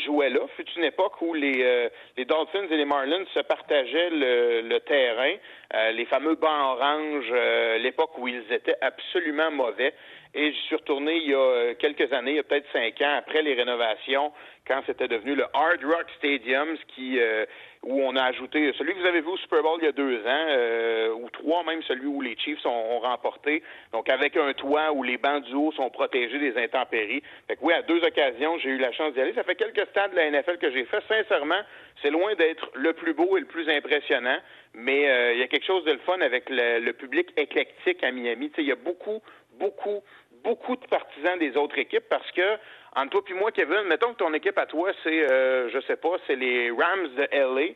jouaient 0.06 0.31
là. 0.31 0.43
Fut 0.55 0.67
une 0.76 0.85
époque 0.85 1.21
où 1.21 1.35
les, 1.35 1.65
euh, 1.65 1.88
les 2.17 2.25
Dolphins 2.25 2.69
et 2.71 2.76
les 2.76 2.85
Marlins 2.85 3.25
se 3.35 3.41
partageaient 3.41 4.11
le, 4.11 4.61
le 4.61 4.79
terrain. 4.79 5.35
Euh, 5.75 5.91
les 5.91 6.05
fameux 6.05 6.37
bancs 6.37 6.76
orange, 6.79 7.32
l'époque 7.81 8.17
où 8.19 8.29
ils 8.29 8.53
étaient 8.53 8.76
absolument 8.82 9.50
mauvais. 9.50 9.94
Et 10.34 10.52
je 10.52 10.58
suis 10.66 10.76
retourné 10.76 11.16
il 11.16 11.31
y 11.31 11.34
a 11.34 11.75
quelques 11.75 12.12
années, 12.12 12.32
il 12.32 12.36
y 12.36 12.40
a 12.40 12.42
peut-être 12.42 12.66
cinq 12.72 13.00
ans, 13.02 13.14
après 13.16 13.42
les 13.42 13.54
rénovations, 13.54 14.32
quand 14.66 14.82
c'était 14.86 15.08
devenu 15.08 15.34
le 15.34 15.44
Hard 15.52 15.84
Rock 15.84 16.06
Stadium, 16.19 16.76
qui 16.88 17.20
euh, 17.20 17.44
où 17.84 18.00
on 18.02 18.16
a 18.16 18.25
ajouté 18.25 18.73
celui 18.78 18.94
que 18.94 19.00
vous 19.00 19.06
avez 19.06 19.20
vu 19.20 19.28
au 19.28 19.37
Super 19.37 19.62
Bowl 19.62 19.78
il 19.80 19.85
y 19.85 19.88
a 19.88 19.92
deux 19.92 20.18
ans, 20.26 20.47
euh, 20.49 21.12
ou 21.12 21.28
trois 21.30 21.62
même, 21.64 21.82
celui 21.82 22.06
où 22.06 22.20
les 22.23 22.37
Chiefs 22.37 22.64
ont, 22.64 22.99
remporté. 22.99 23.62
Donc 23.92 24.09
avec 24.09 24.37
un 24.37 24.52
toit 24.54 24.92
où 24.92 25.02
les 25.02 25.18
bancs 25.18 25.44
du 25.44 25.54
haut 25.54 25.73
sont 25.73 25.90
protégés 25.90 26.38
des 26.38 26.56
intempéries. 26.56 27.23
Fait 27.47 27.56
que 27.56 27.61
oui, 27.62 27.75
à 27.75 27.82
deux 27.82 28.02
occasions, 28.02 28.59
j'ai 28.59 28.70
eu 28.70 28.78
la 28.78 28.92
chance 28.92 29.12
d'y 29.12 29.20
aller. 29.20 29.35
Ça 29.35 29.44
fait 29.44 29.56
quelques 29.56 29.87
stades 29.90 30.12
de 30.12 30.16
la 30.16 30.30
NFL 30.30 30.59
que 30.59 30.70
j'ai 30.70 30.85
fait. 30.87 31.02
Sincèrement, 31.06 31.61
c'est 32.00 32.11
loin 32.11 32.35
d'être 32.35 32.70
le 32.75 32.94
plus 32.94 33.12
beau 33.12 33.37
et 33.37 33.40
le 33.40 33.47
plus 33.47 33.68
impressionnant, 33.68 34.38
mais 34.73 35.09
euh, 35.09 35.35
il 35.35 35.40
y 35.40 35.42
a 35.42 35.49
quelque 35.49 35.66
chose 35.66 35.85
de 35.85 35.92
le 35.92 35.99
fun 35.99 36.20
avec 36.20 36.49
le, 36.49 36.80
le 36.80 36.92
public 36.94 37.28
éclectique 37.37 38.02
à 38.02 38.11
Miami. 38.11 38.50
il 38.56 38.64
y 38.64 38.73
a 38.73 38.76
beaucoup, 38.76 39.20
beaucoup, 39.59 40.02
beaucoup 40.44 40.76
de 40.76 40.86
partisans 40.86 41.38
des 41.38 41.56
autres 41.56 41.78
équipes 41.78 42.04
parce 42.08 42.30
que 42.32 42.58
entre 42.96 43.22
toi 43.22 43.22
et 43.28 43.34
moi, 43.34 43.50
Kevin, 43.50 43.82
mettons 43.88 44.12
que 44.12 44.18
ton 44.18 44.32
équipe 44.34 44.56
à 44.56 44.66
toi, 44.66 44.92
c'est, 45.02 45.28
euh, 45.28 45.68
je 45.70 45.80
sais 45.80 45.96
pas, 45.96 46.16
c'est 46.26 46.36
les 46.36 46.70
Rams 46.70 47.08
de 47.16 47.28
LA. 47.32 47.74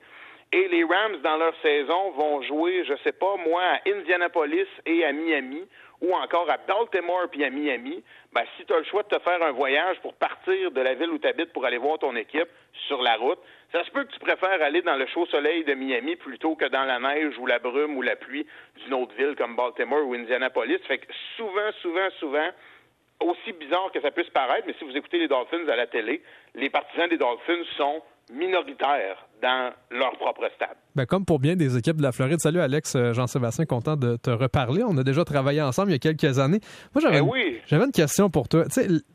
Et 0.50 0.68
les 0.68 0.84
Rams, 0.84 1.20
dans 1.22 1.37
leur 1.37 1.54
saison, 1.60 2.10
vont 2.12 2.40
jouer, 2.42 2.84
je 2.84 2.94
sais 3.02 3.12
pas, 3.12 3.37
moi, 3.37 3.62
à 3.62 3.80
Indianapolis 3.88 4.68
et 4.87 5.04
à 5.04 5.12
Miami, 5.12 5.66
ou 6.00 6.14
encore 6.14 6.50
à 6.50 6.59
Baltimore 6.59 7.28
puis 7.31 7.45
à 7.45 7.50
Miami. 7.50 8.02
Ben, 8.33 8.43
si 8.57 8.64
tu 8.64 8.73
as 8.73 8.78
le 8.78 8.85
choix 8.85 9.02
de 9.02 9.09
te 9.09 9.19
faire 9.21 9.43
un 9.43 9.52
voyage 9.52 9.99
pour 10.00 10.14
partir 10.14 10.71
de 10.71 10.81
la 10.81 10.95
ville 10.95 11.11
où 11.11 11.19
tu 11.19 11.26
habites 11.26 11.52
pour 11.52 11.64
aller 11.64 11.78
voir 11.78 11.99
ton 11.99 12.14
équipe 12.17 12.49
sur 12.87 13.02
la 13.02 13.17
route, 13.17 13.38
ça 13.73 13.85
se 13.85 13.90
peut 13.90 14.05
que 14.05 14.12
tu 14.12 14.21
préfères 14.21 14.62
aller 14.62 14.83
dans 14.83 14.97
le 14.97 15.07
chaud 15.07 15.26
soleil 15.26 15.64
de 15.64 15.75
Miami 15.75 16.17
plutôt 16.17 16.55
que 16.55 16.67
dans 16.67 16.85
la 16.85 16.99
neige 16.99 17.37
ou 17.38 17.47
la 17.47 17.59
brume 17.59 17.97
ou 17.97 18.02
la 18.02 18.17
pluie 18.17 18.47
d'une 18.85 18.95
autre 18.95 19.14
ville 19.14 19.35
comme 19.37 19.57
Baltimore 19.57 20.07
ou 20.07 20.14
Indianapolis. 20.14 20.78
Fait 20.87 20.99
que 20.99 21.07
souvent, 21.37 21.73
souvent, 21.83 22.09
souvent, 22.19 22.49
aussi 23.21 23.52
bizarre 23.52 23.90
que 23.93 24.00
ça 24.00 24.11
puisse 24.11 24.31
paraître, 24.31 24.67
mais 24.67 24.75
si 24.78 24.85
vous 24.85 24.97
écoutez 24.97 25.19
les 25.19 25.28
Dolphins 25.28 25.67
à 25.69 25.76
la 25.76 25.87
télé, 25.87 26.23
les 26.55 26.71
partisans 26.71 27.09
des 27.09 27.19
Dolphins 27.19 27.64
sont 27.76 28.02
minoritaires 28.30 29.26
dans 29.42 29.73
leur 29.90 30.12
propre 30.18 30.49
stade. 30.56 30.76
Ben, 30.94 31.06
comme 31.06 31.25
pour 31.25 31.38
bien 31.38 31.54
des 31.54 31.76
équipes 31.76 31.99
de 31.99 32.02
la 32.02 32.12
Floride. 32.12 32.40
Salut 32.40 32.61
Alex, 32.61 32.97
euh, 32.97 33.12
Jean-Sébastien, 33.12 33.66
content 33.66 33.97
de 33.97 34.16
te 34.16 34.30
reparler. 34.30 34.82
On 34.82 34.97
a 34.99 35.04
déjà 35.04 35.25
travaillé 35.25 35.62
ensemble 35.62 35.90
il 35.90 35.92
y 35.92 35.97
a 35.97 35.99
quelques 35.99 36.38
années. 36.38 36.61
Moi, 36.94 37.02
j'avais, 37.02 37.20
eh 37.20 37.75
une, 37.76 37.92
question 37.92 38.30
pour 38.30 38.49
toi. 38.49 38.64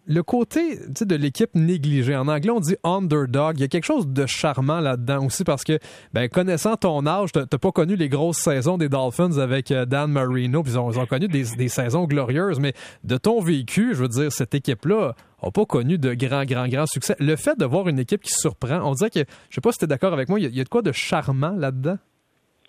le 0.07 0.23
côté 0.23 0.77
de 0.87 1.15
l'équipe 1.15 1.53
négligée, 1.55 2.15
en 2.15 2.27
anglais, 2.29 2.51
on 2.51 2.61
dit 2.61 2.77
underdog. 2.83 3.57
Il 3.57 3.61
y 3.61 3.65
a 3.65 3.67
quelque 3.67 3.85
chose 3.85 4.07
de 4.07 4.25
charmant 4.25 4.79
là-dedans 4.79 5.25
aussi 5.25 5.43
parce 5.43 5.65
que, 5.65 5.77
ben, 6.13 6.29
connaissant 6.29 6.77
ton 6.77 7.05
âge, 7.05 7.33
tu 7.33 7.39
n'as 7.39 7.45
pas 7.45 7.71
connu 7.71 7.97
les 7.97 8.07
grosses 8.07 8.37
saisons 8.37 8.77
des 8.77 8.87
Dolphins 8.87 9.37
avec 9.37 9.71
euh, 9.71 9.85
Dan 9.85 10.11
Marino, 10.11 10.63
puis 10.63 10.73
ils 10.73 10.79
ont, 10.79 11.05
connu 11.05 11.27
des, 11.27 11.43
des 11.57 11.67
saisons 11.67 12.05
glorieuses, 12.05 12.59
mais 12.59 12.73
de 13.03 13.17
ton 13.17 13.41
vécu, 13.41 13.93
je 13.93 14.03
veux 14.03 14.07
dire, 14.07 14.31
cette 14.31 14.55
équipe-là 14.55 15.15
n'a 15.47 15.51
pas 15.51 15.65
connu 15.65 15.97
de 15.97 16.13
grand, 16.13 16.45
grand, 16.45 16.67
grand 16.67 16.85
succès. 16.85 17.15
Le 17.19 17.35
fait 17.35 17.57
de 17.57 17.65
voir 17.65 17.87
une 17.87 17.99
équipe 17.99 18.21
qui 18.21 18.31
surprend, 18.31 18.79
on 18.83 18.93
dirait 18.93 19.09
que, 19.09 19.19
je 19.49 19.55
sais 19.55 19.61
pas 19.61 19.71
si 19.71 19.79
tu 19.79 19.85
es 19.85 19.87
d'accord 19.87 20.13
avec 20.13 20.29
moi, 20.29 20.39
il 20.39 20.55
y, 20.55 20.61
a 20.61 20.63
de 20.63 20.69
quoi 20.69 20.81
de 20.81 20.91
charmant 20.91 21.55
là-dedans? 21.57 21.97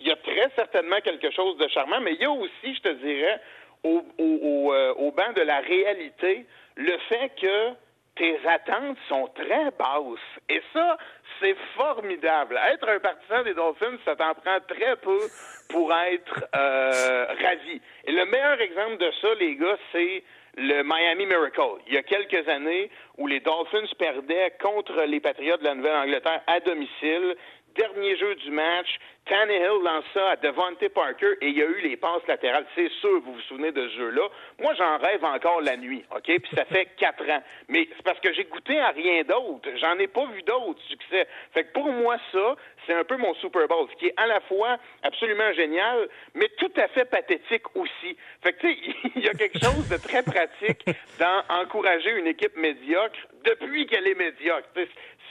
Il 0.01 0.07
y 0.07 0.11
a 0.11 0.15
très 0.17 0.49
certainement 0.55 0.99
quelque 1.03 1.31
chose 1.31 1.57
de 1.57 1.67
charmant, 1.69 2.01
mais 2.01 2.13
il 2.13 2.21
y 2.21 2.25
a 2.25 2.31
aussi, 2.31 2.75
je 2.75 2.81
te 2.81 2.93
dirais, 2.93 3.39
euh, 3.85 4.93
au 4.97 5.11
banc 5.11 5.33
de 5.35 5.41
la 5.41 5.59
réalité, 5.59 6.45
le 6.75 6.97
fait 7.09 7.31
que 7.41 7.75
tes 8.15 8.39
attentes 8.47 8.97
sont 9.09 9.29
très 9.35 9.71
basses. 9.77 10.19
Et 10.49 10.61
ça, 10.73 10.97
c'est 11.39 11.55
formidable. 11.75 12.59
Être 12.71 12.89
un 12.89 12.99
partisan 12.99 13.43
des 13.43 13.53
Dolphins, 13.53 13.97
ça 14.05 14.15
t'en 14.15 14.33
prend 14.33 14.59
très 14.67 14.95
peu 14.97 15.19
pour 15.69 15.93
être 15.93 16.45
euh, 16.55 17.25
ravi. 17.43 17.81
Et 18.05 18.11
le 18.11 18.25
meilleur 18.25 18.59
exemple 18.61 18.97
de 18.97 19.11
ça, 19.21 19.27
les 19.39 19.55
gars, 19.55 19.77
c'est 19.91 20.23
le 20.57 20.83
Miami 20.83 21.25
Miracle. 21.25 21.81
Il 21.87 21.93
y 21.93 21.97
a 21.97 22.03
quelques 22.03 22.47
années 22.47 22.89
où 23.17 23.27
les 23.27 23.39
Dolphins 23.39 23.87
perdaient 23.97 24.53
contre 24.61 25.01
les 25.03 25.19
Patriots 25.19 25.57
de 25.57 25.63
la 25.63 25.75
Nouvelle-Angleterre 25.75 26.41
à 26.47 26.59
domicile. 26.59 27.35
Dernier 27.75 28.15
jeu 28.15 28.35
du 28.35 28.51
match, 28.51 28.87
Tannehill 29.25 29.81
lance 29.83 30.05
ça 30.13 30.29
à 30.29 30.35
Devontae 30.37 30.87
Parker 30.87 31.33
et 31.41 31.49
il 31.49 31.57
y 31.57 31.61
a 31.61 31.65
eu 31.65 31.81
les 31.81 31.97
passes 31.97 32.25
latérales. 32.25 32.65
C'est 32.73 32.89
sûr, 33.01 33.19
vous 33.21 33.33
vous 33.33 33.41
souvenez 33.41 33.71
de 33.73 33.89
ce 33.89 33.97
jeu-là. 33.97 34.29
Moi, 34.59 34.73
j'en 34.75 34.97
rêve 34.97 35.25
encore 35.25 35.59
la 35.61 35.75
nuit, 35.75 36.03
OK? 36.15 36.23
Puis 36.23 36.55
ça 36.55 36.63
fait 36.65 36.85
quatre 36.97 37.29
ans. 37.29 37.43
Mais 37.67 37.89
c'est 37.97 38.03
parce 38.03 38.19
que 38.21 38.31
j'ai 38.33 38.45
goûté 38.45 38.79
à 38.79 38.91
rien 38.91 39.23
d'autre. 39.23 39.67
J'en 39.75 39.97
ai 39.97 40.07
pas 40.07 40.25
vu 40.27 40.41
d'autres 40.43 40.81
succès. 40.83 41.27
Fait 41.53 41.65
que 41.65 41.73
pour 41.73 41.87
moi, 41.87 42.17
ça, 42.31 42.55
c'est 42.85 42.93
un 42.93 43.03
peu 43.03 43.17
mon 43.17 43.33
Super 43.35 43.67
Bowl, 43.67 43.87
ce 43.91 43.95
qui 43.97 44.05
est 44.07 44.13
à 44.15 44.27
la 44.27 44.39
fois 44.41 44.77
absolument 45.03 45.51
génial, 45.53 46.07
mais 46.33 46.47
tout 46.57 46.71
à 46.77 46.87
fait 46.87 47.05
pathétique 47.05 47.75
aussi. 47.75 48.15
Fait 48.41 48.53
que, 48.53 48.61
tu 48.61 48.73
sais, 48.73 48.95
il 49.17 49.25
y 49.25 49.29
a 49.29 49.33
quelque 49.33 49.59
chose 49.59 49.89
de 49.89 49.97
très 49.97 50.23
pratique 50.23 50.85
dans 51.19 51.43
encourager 51.61 52.11
une 52.11 52.27
équipe 52.27 52.55
médiocre 52.55 53.17
depuis 53.45 53.85
qu'elle 53.87 54.07
est 54.07 54.15
médiocre. 54.15 54.67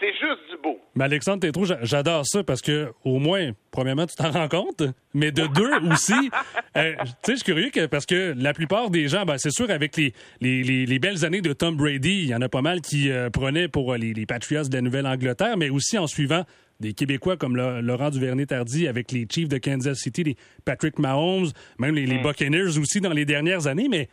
C'est 0.01 0.13
juste 0.13 0.51
du 0.51 0.57
beau. 0.63 0.81
Mais 0.97 1.05
Alexandre 1.05 1.41
Tétro, 1.41 1.65
j'adore 1.83 2.27
ça 2.27 2.43
parce 2.43 2.61
que, 2.61 2.93
au 3.05 3.19
moins, 3.19 3.53
premièrement, 3.71 4.07
tu 4.07 4.17
t'en 4.17 4.31
rends 4.31 4.49
compte, 4.49 4.83
mais 5.13 5.31
de 5.31 5.47
deux 5.47 5.71
aussi, 5.93 6.31
euh, 6.77 6.95
tu 6.97 7.07
sais, 7.07 7.33
je 7.33 7.35
suis 7.37 7.45
curieux 7.45 7.71
parce 7.89 8.05
que 8.05 8.35
la 8.37 8.53
plupart 8.53 8.91
des 8.91 9.09
gens, 9.09 9.25
ben, 9.25 9.39
c'est 9.39 9.53
sûr, 9.53 9.71
avec 9.71 9.97
les, 9.97 10.13
les, 10.41 10.99
belles 10.99 11.25
années 11.25 11.41
de 11.41 11.53
Tom 11.53 11.77
Brady, 11.77 12.23
il 12.23 12.29
y 12.29 12.35
en 12.35 12.43
a 12.43 12.49
pas 12.49 12.63
mal 12.63 12.81
qui 12.81 13.11
euh, 13.11 13.31
prenaient 13.31 13.69
pour 13.69 13.93
euh, 13.93 13.97
les, 13.97 14.27
Patriots 14.27 14.65
de 14.65 14.75
la 14.75 14.81
Nouvelle-Angleterre, 14.81 15.57
mais 15.57 15.71
aussi 15.71 15.97
en 15.97 16.07
suivant 16.07 16.45
des 16.81 16.93
Québécois 16.93 17.37
comme 17.37 17.57
Laurent 17.57 18.11
Duvernay-Tardy 18.11 18.89
avec 18.89 19.13
les 19.13 19.27
Chiefs 19.31 19.49
de 19.49 19.59
Kansas 19.59 19.99
City, 19.99 20.25
les 20.25 20.37
Patrick 20.65 20.99
Mahomes, 20.99 21.51
même 21.79 21.95
les, 21.95 22.07
mm. 22.07 22.23
Buccaneers 22.23 22.79
aussi 22.79 23.01
dans 23.01 23.13
les 23.13 23.25
dernières 23.25 23.69
années, 23.69 23.87
mais 23.89 24.09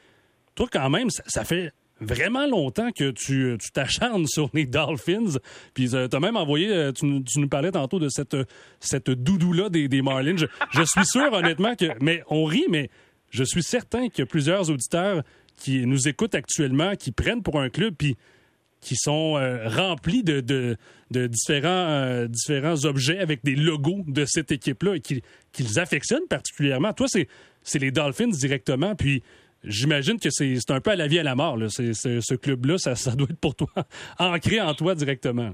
toi, 0.53 0.67
quand 0.71 0.89
même, 0.89 1.09
ça 1.09 1.43
fait 1.43 1.71
vraiment 2.01 2.47
longtemps 2.47 2.91
que 2.91 3.11
tu 3.11 3.57
t'acharnes 3.73 4.27
sur 4.27 4.49
les 4.53 4.65
Dolphins. 4.65 5.37
Puis 5.73 5.95
euh, 5.95 6.07
tu 6.07 6.15
as 6.15 6.19
même 6.19 6.35
envoyé, 6.35 6.69
euh, 6.69 6.91
tu, 6.91 7.05
nous 7.05 7.47
parlais 7.47 7.71
tantôt 7.71 7.99
de 7.99 8.09
cette, 8.09 8.35
cette 8.79 9.09
doudou-là 9.09 9.69
des, 9.69 9.87
des 9.87 10.01
Marlins. 10.01 10.35
Je, 10.71 10.83
suis 10.83 11.05
sûr, 11.05 11.31
honnêtement, 11.31 11.75
que. 11.75 11.85
Mais 12.01 12.23
on 12.27 12.43
rit, 12.43 12.65
mais 12.69 12.89
je 13.29 13.43
suis 13.43 13.63
certain 13.63 14.09
qu'il 14.09 14.19
y 14.19 14.23
a 14.23 14.25
plusieurs 14.25 14.69
auditeurs 14.69 15.23
qui 15.57 15.85
nous 15.85 16.07
écoutent 16.07 16.35
actuellement, 16.35 16.95
qui 16.95 17.11
prennent 17.11 17.43
pour 17.43 17.59
un 17.59 17.69
club, 17.69 17.93
puis 17.97 18.17
qui 18.81 18.95
sont 18.95 19.37
euh, 19.37 19.69
remplis 19.69 20.23
de, 20.23 20.75
différents 21.11 22.85
objets 22.85 23.19
avec 23.19 23.43
des 23.43 23.55
logos 23.55 24.03
de 24.07 24.25
cette 24.25 24.51
équipe-là 24.51 24.95
et 24.95 25.01
qu'ils 25.01 25.79
affectionnent 25.79 26.27
particulièrement. 26.27 26.91
Toi, 26.93 27.05
c'est 27.07 27.79
les 27.79 27.91
Dolphins 27.91 28.29
directement, 28.29 28.95
puis 28.95 29.21
J'imagine 29.63 30.19
que 30.19 30.29
c'est 30.29 30.71
un 30.71 30.81
peu 30.81 30.91
à 30.91 30.95
la 30.95 31.07
vie 31.07 31.19
à 31.19 31.23
la 31.23 31.35
mort. 31.35 31.57
Là. 31.57 31.67
ce 31.69 32.35
club-là, 32.35 32.77
ça, 32.77 32.95
ça, 32.95 33.11
doit 33.11 33.27
être 33.29 33.39
pour 33.39 33.55
toi, 33.55 33.67
ancré 34.19 34.59
en 34.59 34.73
toi 34.73 34.95
directement. 34.95 35.51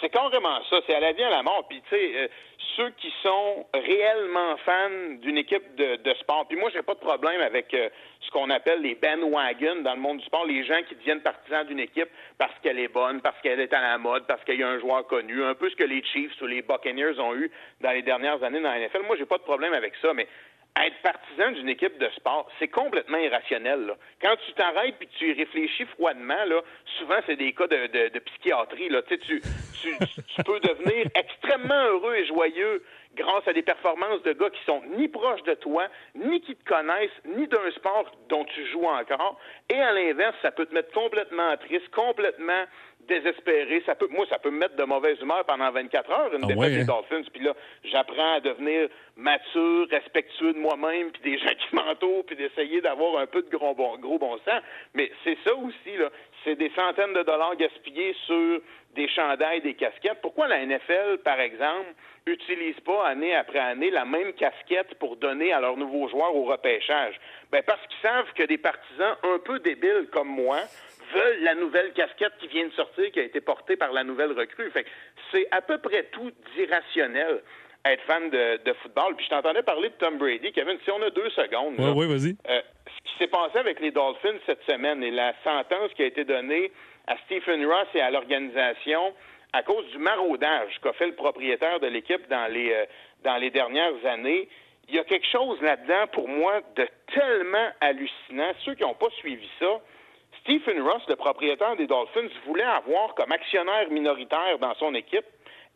C'est 0.00 0.08
carrément 0.08 0.60
ça. 0.70 0.80
C'est 0.86 0.94
à 0.94 1.00
la 1.00 1.12
vie 1.12 1.22
à 1.22 1.30
la 1.30 1.42
mort. 1.42 1.66
Puis, 1.68 1.82
tu 1.82 1.96
sais, 1.96 2.12
euh, 2.16 2.28
ceux 2.76 2.90
qui 2.90 3.12
sont 3.22 3.66
réellement 3.74 4.56
fans 4.64 5.14
d'une 5.20 5.36
équipe 5.36 5.74
de, 5.76 5.96
de, 5.96 6.14
sport, 6.14 6.46
puis 6.48 6.56
moi, 6.56 6.70
j'ai 6.72 6.82
pas 6.82 6.94
de 6.94 7.00
problème 7.00 7.40
avec 7.40 7.74
euh, 7.74 7.88
ce 8.20 8.30
qu'on 8.30 8.48
appelle 8.50 8.80
les 8.80 8.94
bandwagons 8.94 9.82
dans 9.82 9.94
le 9.94 10.00
monde 10.00 10.18
du 10.18 10.24
sport, 10.24 10.46
les 10.46 10.64
gens 10.64 10.80
qui 10.88 10.94
deviennent 10.94 11.20
partisans 11.20 11.66
d'une 11.66 11.80
équipe 11.80 12.08
parce 12.38 12.54
qu'elle 12.62 12.78
est 12.78 12.88
bonne, 12.88 13.20
parce 13.20 13.38
qu'elle 13.42 13.60
est 13.60 13.72
à 13.74 13.82
la 13.82 13.98
mode, 13.98 14.26
parce 14.26 14.42
qu'il 14.44 14.58
y 14.58 14.62
a 14.62 14.68
un 14.68 14.78
joueur 14.78 15.06
connu, 15.06 15.44
un 15.44 15.54
peu 15.54 15.68
ce 15.68 15.76
que 15.76 15.84
les 15.84 16.02
Chiefs 16.04 16.40
ou 16.40 16.46
les 16.46 16.62
Buccaneers 16.62 17.18
ont 17.18 17.34
eu 17.34 17.50
dans 17.80 17.90
les 17.90 18.02
dernières 18.02 18.42
années 18.42 18.60
dans 18.60 18.70
la 18.70 18.78
NFL. 18.78 19.02
Moi, 19.06 19.16
j'ai 19.18 19.26
pas 19.26 19.38
de 19.38 19.42
problème 19.42 19.72
avec 19.72 19.94
ça, 20.00 20.14
mais 20.14 20.26
être 20.76 21.02
partisan 21.02 21.52
d'une 21.52 21.68
équipe 21.68 21.98
de 21.98 22.08
sport, 22.16 22.48
c'est 22.58 22.68
complètement 22.68 23.18
irrationnel. 23.18 23.94
Quand 24.22 24.34
tu 24.46 24.52
t'arrêtes 24.52 24.96
puis 24.98 25.08
tu 25.18 25.30
y 25.30 25.32
réfléchis 25.32 25.84
froidement, 25.96 26.44
là, 26.46 26.60
souvent 26.98 27.18
c'est 27.26 27.36
des 27.36 27.52
cas 27.52 27.66
de, 27.66 28.18
psychiatrie. 28.18 28.88
Là. 28.88 29.02
Tu, 29.02 29.18
tu, 29.18 29.40
tu, 29.80 30.42
peux 30.44 30.60
devenir 30.60 31.06
extrêmement 31.14 31.84
heureux 31.86 32.14
et 32.14 32.26
joyeux 32.26 32.82
grâce 33.16 33.46
à 33.48 33.52
des 33.52 33.62
performances 33.62 34.22
de 34.22 34.32
gars 34.32 34.50
qui 34.50 34.62
sont 34.64 34.82
ni 34.96 35.08
proches 35.08 35.42
de 35.42 35.54
toi, 35.54 35.88
ni 36.14 36.40
qui 36.40 36.54
te 36.54 36.64
connaissent, 36.64 37.10
ni 37.24 37.46
d'un 37.48 37.70
sport 37.72 38.10
dont 38.28 38.44
tu 38.44 38.66
joues 38.66 38.86
encore. 38.86 39.38
Et 39.68 39.80
à 39.80 39.92
l'inverse, 39.92 40.36
ça 40.42 40.52
peut 40.52 40.66
te 40.66 40.74
mettre 40.74 40.92
complètement 40.92 41.56
triste, 41.56 41.88
complètement 41.90 42.64
désespéré. 43.08 43.82
Ça 43.86 43.94
peut, 43.94 44.08
moi, 44.10 44.26
ça 44.28 44.38
peut 44.38 44.50
me 44.50 44.58
mettre 44.58 44.76
de 44.76 44.84
mauvaise 44.84 45.20
humeur 45.20 45.44
pendant 45.44 45.70
24 45.70 46.10
heures, 46.10 46.34
une 46.34 46.44
ah 46.44 46.46
défaite 46.46 46.72
des 46.72 46.80
hein? 46.80 46.84
Dolphins. 46.84 47.28
Puis 47.32 47.42
là, 47.42 47.54
j'apprends 47.84 48.34
à 48.34 48.40
devenir 48.40 48.88
mature, 49.16 49.88
respectueux 49.90 50.52
de 50.52 50.58
moi-même, 50.58 51.10
puis 51.10 51.22
des 51.22 51.38
gens 51.38 51.54
qui 51.68 51.74
m'entourent, 51.74 52.24
puis 52.24 52.36
d'essayer 52.36 52.80
d'avoir 52.80 53.18
un 53.18 53.26
peu 53.26 53.42
de 53.42 53.50
gros 53.50 53.74
bon, 53.74 53.96
gros 53.98 54.18
bon 54.18 54.36
sens. 54.38 54.62
Mais 54.94 55.10
c'est 55.24 55.38
ça 55.44 55.54
aussi, 55.54 55.96
là. 55.96 56.10
C'est 56.44 56.56
des 56.56 56.70
centaines 56.70 57.12
de 57.12 57.22
dollars 57.22 57.54
gaspillés 57.56 58.16
sur 58.26 58.60
des 58.94 59.08
chandails, 59.08 59.60
des 59.60 59.74
casquettes. 59.74 60.20
Pourquoi 60.20 60.48
la 60.48 60.64
NFL, 60.64 61.18
par 61.24 61.38
exemple, 61.38 61.92
n'utilise 62.26 62.78
pas 62.80 63.06
année 63.06 63.34
après 63.34 63.58
année 63.58 63.90
la 63.90 64.04
même 64.04 64.32
casquette 64.32 64.94
pour 64.98 65.16
donner 65.16 65.52
à 65.52 65.60
leurs 65.60 65.76
nouveaux 65.76 66.08
joueurs 66.08 66.34
au 66.34 66.44
repêchage? 66.44 67.14
Ben 67.52 67.62
parce 67.64 67.80
qu'ils 67.86 68.00
savent 68.02 68.32
que 68.34 68.44
des 68.44 68.58
partisans 68.58 69.16
un 69.22 69.38
peu 69.38 69.58
débiles 69.60 70.08
comme 70.12 70.28
moi 70.28 70.58
veulent 71.12 71.42
la 71.42 71.54
nouvelle 71.54 71.92
casquette 71.92 72.32
qui 72.38 72.48
vient 72.48 72.66
de 72.66 72.72
sortir, 72.72 73.10
qui 73.12 73.20
a 73.20 73.24
été 73.24 73.40
portée 73.40 73.76
par 73.76 73.92
la 73.92 74.04
nouvelle 74.04 74.32
recrue. 74.32 74.70
Fait 74.70 74.86
c'est 75.32 75.46
à 75.50 75.60
peu 75.60 75.78
près 75.78 76.04
tout 76.12 76.30
d'irrationnel 76.54 77.42
être 77.84 78.02
fan 78.02 78.30
de, 78.30 78.72
football. 78.82 79.16
Puis 79.16 79.26
je 79.26 79.30
t'entendais 79.30 79.62
parler 79.62 79.88
de 79.88 79.94
Tom 79.94 80.18
Brady. 80.18 80.52
Kevin, 80.52 80.78
si 80.84 80.90
on 80.90 81.02
a 81.02 81.10
deux 81.10 81.30
secondes. 81.30 81.74
oui, 81.78 82.06
vas-y. 82.06 82.36
Euh, 82.48 82.60
ce 82.86 83.10
qui 83.10 83.18
s'est 83.18 83.28
passé 83.28 83.58
avec 83.58 83.80
les 83.80 83.90
Dolphins 83.90 84.38
cette 84.46 84.62
semaine 84.64 85.02
et 85.02 85.10
la 85.10 85.32
sentence 85.42 85.92
qui 85.94 86.02
a 86.02 86.06
été 86.06 86.24
donnée 86.24 86.72
à 87.06 87.16
Stephen 87.24 87.64
Ross 87.66 87.88
et 87.94 88.00
à 88.00 88.10
l'organisation 88.10 89.14
à 89.52 89.62
cause 89.62 89.84
du 89.90 89.98
maraudage 89.98 90.78
qu'a 90.82 90.92
fait 90.92 91.06
le 91.06 91.14
propriétaire 91.14 91.80
de 91.80 91.88
l'équipe 91.88 92.28
dans 92.28 92.52
les, 92.52 92.72
euh, 92.72 92.84
dans 93.24 93.36
les 93.36 93.50
dernières 93.50 94.04
années. 94.04 94.48
Il 94.88 94.94
y 94.94 94.98
a 94.98 95.04
quelque 95.04 95.26
chose 95.26 95.60
là-dedans, 95.60 96.06
pour 96.12 96.28
moi, 96.28 96.60
de 96.76 96.86
tellement 97.12 97.68
hallucinant. 97.80 98.52
Ceux 98.64 98.74
qui 98.74 98.82
n'ont 98.82 98.94
pas 98.94 99.10
suivi 99.18 99.48
ça, 99.58 99.80
Stephen 100.50 100.82
Ross, 100.82 101.02
le 101.08 101.14
propriétaire 101.14 101.76
des 101.76 101.86
Dolphins, 101.86 102.26
voulait 102.44 102.64
avoir 102.64 103.14
comme 103.14 103.30
actionnaire 103.30 103.88
minoritaire 103.88 104.58
dans 104.58 104.74
son 104.74 104.92
équipe 104.96 105.24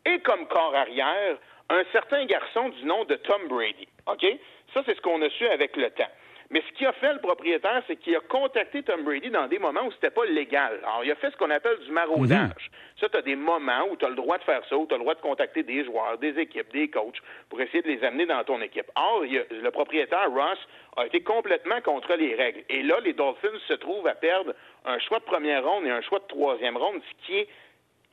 et 0.05 0.19
comme 0.19 0.45
corps 0.47 0.75
arrière 0.75 1.37
un 1.69 1.81
certain 1.93 2.25
garçon 2.25 2.67
du 2.67 2.83
nom 2.83 3.05
de 3.05 3.15
Tom 3.15 3.47
Brady. 3.47 3.87
OK? 4.05 4.25
Ça, 4.73 4.81
c'est 4.85 4.97
ce 4.97 5.01
qu'on 5.01 5.21
a 5.21 5.29
su 5.29 5.47
avec 5.47 5.77
le 5.77 5.89
temps. 5.91 6.11
Mais 6.51 6.61
ce 6.67 6.77
qu'il 6.77 6.85
a 6.85 6.93
fait, 6.93 7.13
le 7.13 7.19
propriétaire, 7.19 7.81
c'est 7.87 7.95
qu'il 7.95 8.15
a 8.15 8.19
contacté 8.19 8.83
Tom 8.83 9.03
Brady 9.03 9.29
dans 9.29 9.47
des 9.47 9.57
moments 9.59 9.85
où 9.85 9.91
c'était 9.91 10.11
pas 10.11 10.25
légal. 10.25 10.79
Alors, 10.83 11.03
il 11.03 11.11
a 11.11 11.15
fait 11.15 11.31
ce 11.31 11.37
qu'on 11.37 11.49
appelle 11.49 11.79
du 11.79 11.91
maraudage. 11.91 12.29
Mhm. 12.39 12.99
Ça, 12.99 13.09
tu 13.09 13.17
as 13.17 13.21
des 13.21 13.35
moments 13.35 13.87
où 13.91 13.97
tu 13.97 14.05
as 14.05 14.09
le 14.09 14.15
droit 14.15 14.37
de 14.37 14.43
faire 14.43 14.61
ça, 14.69 14.77
où 14.77 14.85
tu 14.85 14.93
as 14.93 14.97
le 14.97 15.03
droit 15.03 15.15
de 15.15 15.21
contacter 15.21 15.63
des 15.63 15.83
joueurs, 15.83 16.17
des 16.19 16.37
équipes, 16.39 16.71
des 16.71 16.87
coachs, 16.89 17.19
pour 17.49 17.59
essayer 17.61 17.81
de 17.81 17.87
les 17.87 18.03
amener 18.03 18.25
dans 18.25 18.43
ton 18.43 18.61
équipe. 18.61 18.89
Or, 18.95 19.23
le 19.23 19.69
propriétaire, 19.71 20.29
Ross, 20.31 20.59
a 20.97 21.05
été 21.05 21.21
complètement 21.21 21.81
contre 21.81 22.13
les 22.13 22.35
règles. 22.35 22.63
Et 22.69 22.83
là, 22.83 22.99
les 23.03 23.13
Dolphins 23.13 23.59
se 23.67 23.73
trouvent 23.73 24.07
à 24.07 24.15
perdre 24.15 24.53
un 24.85 24.99
choix 24.99 25.19
de 25.19 25.25
première 25.25 25.65
ronde 25.65 25.85
et 25.85 25.91
un 25.91 26.01
choix 26.01 26.19
de 26.19 26.27
troisième 26.27 26.77
ronde, 26.77 27.01
ce 27.01 27.25
qui 27.25 27.39
est 27.39 27.47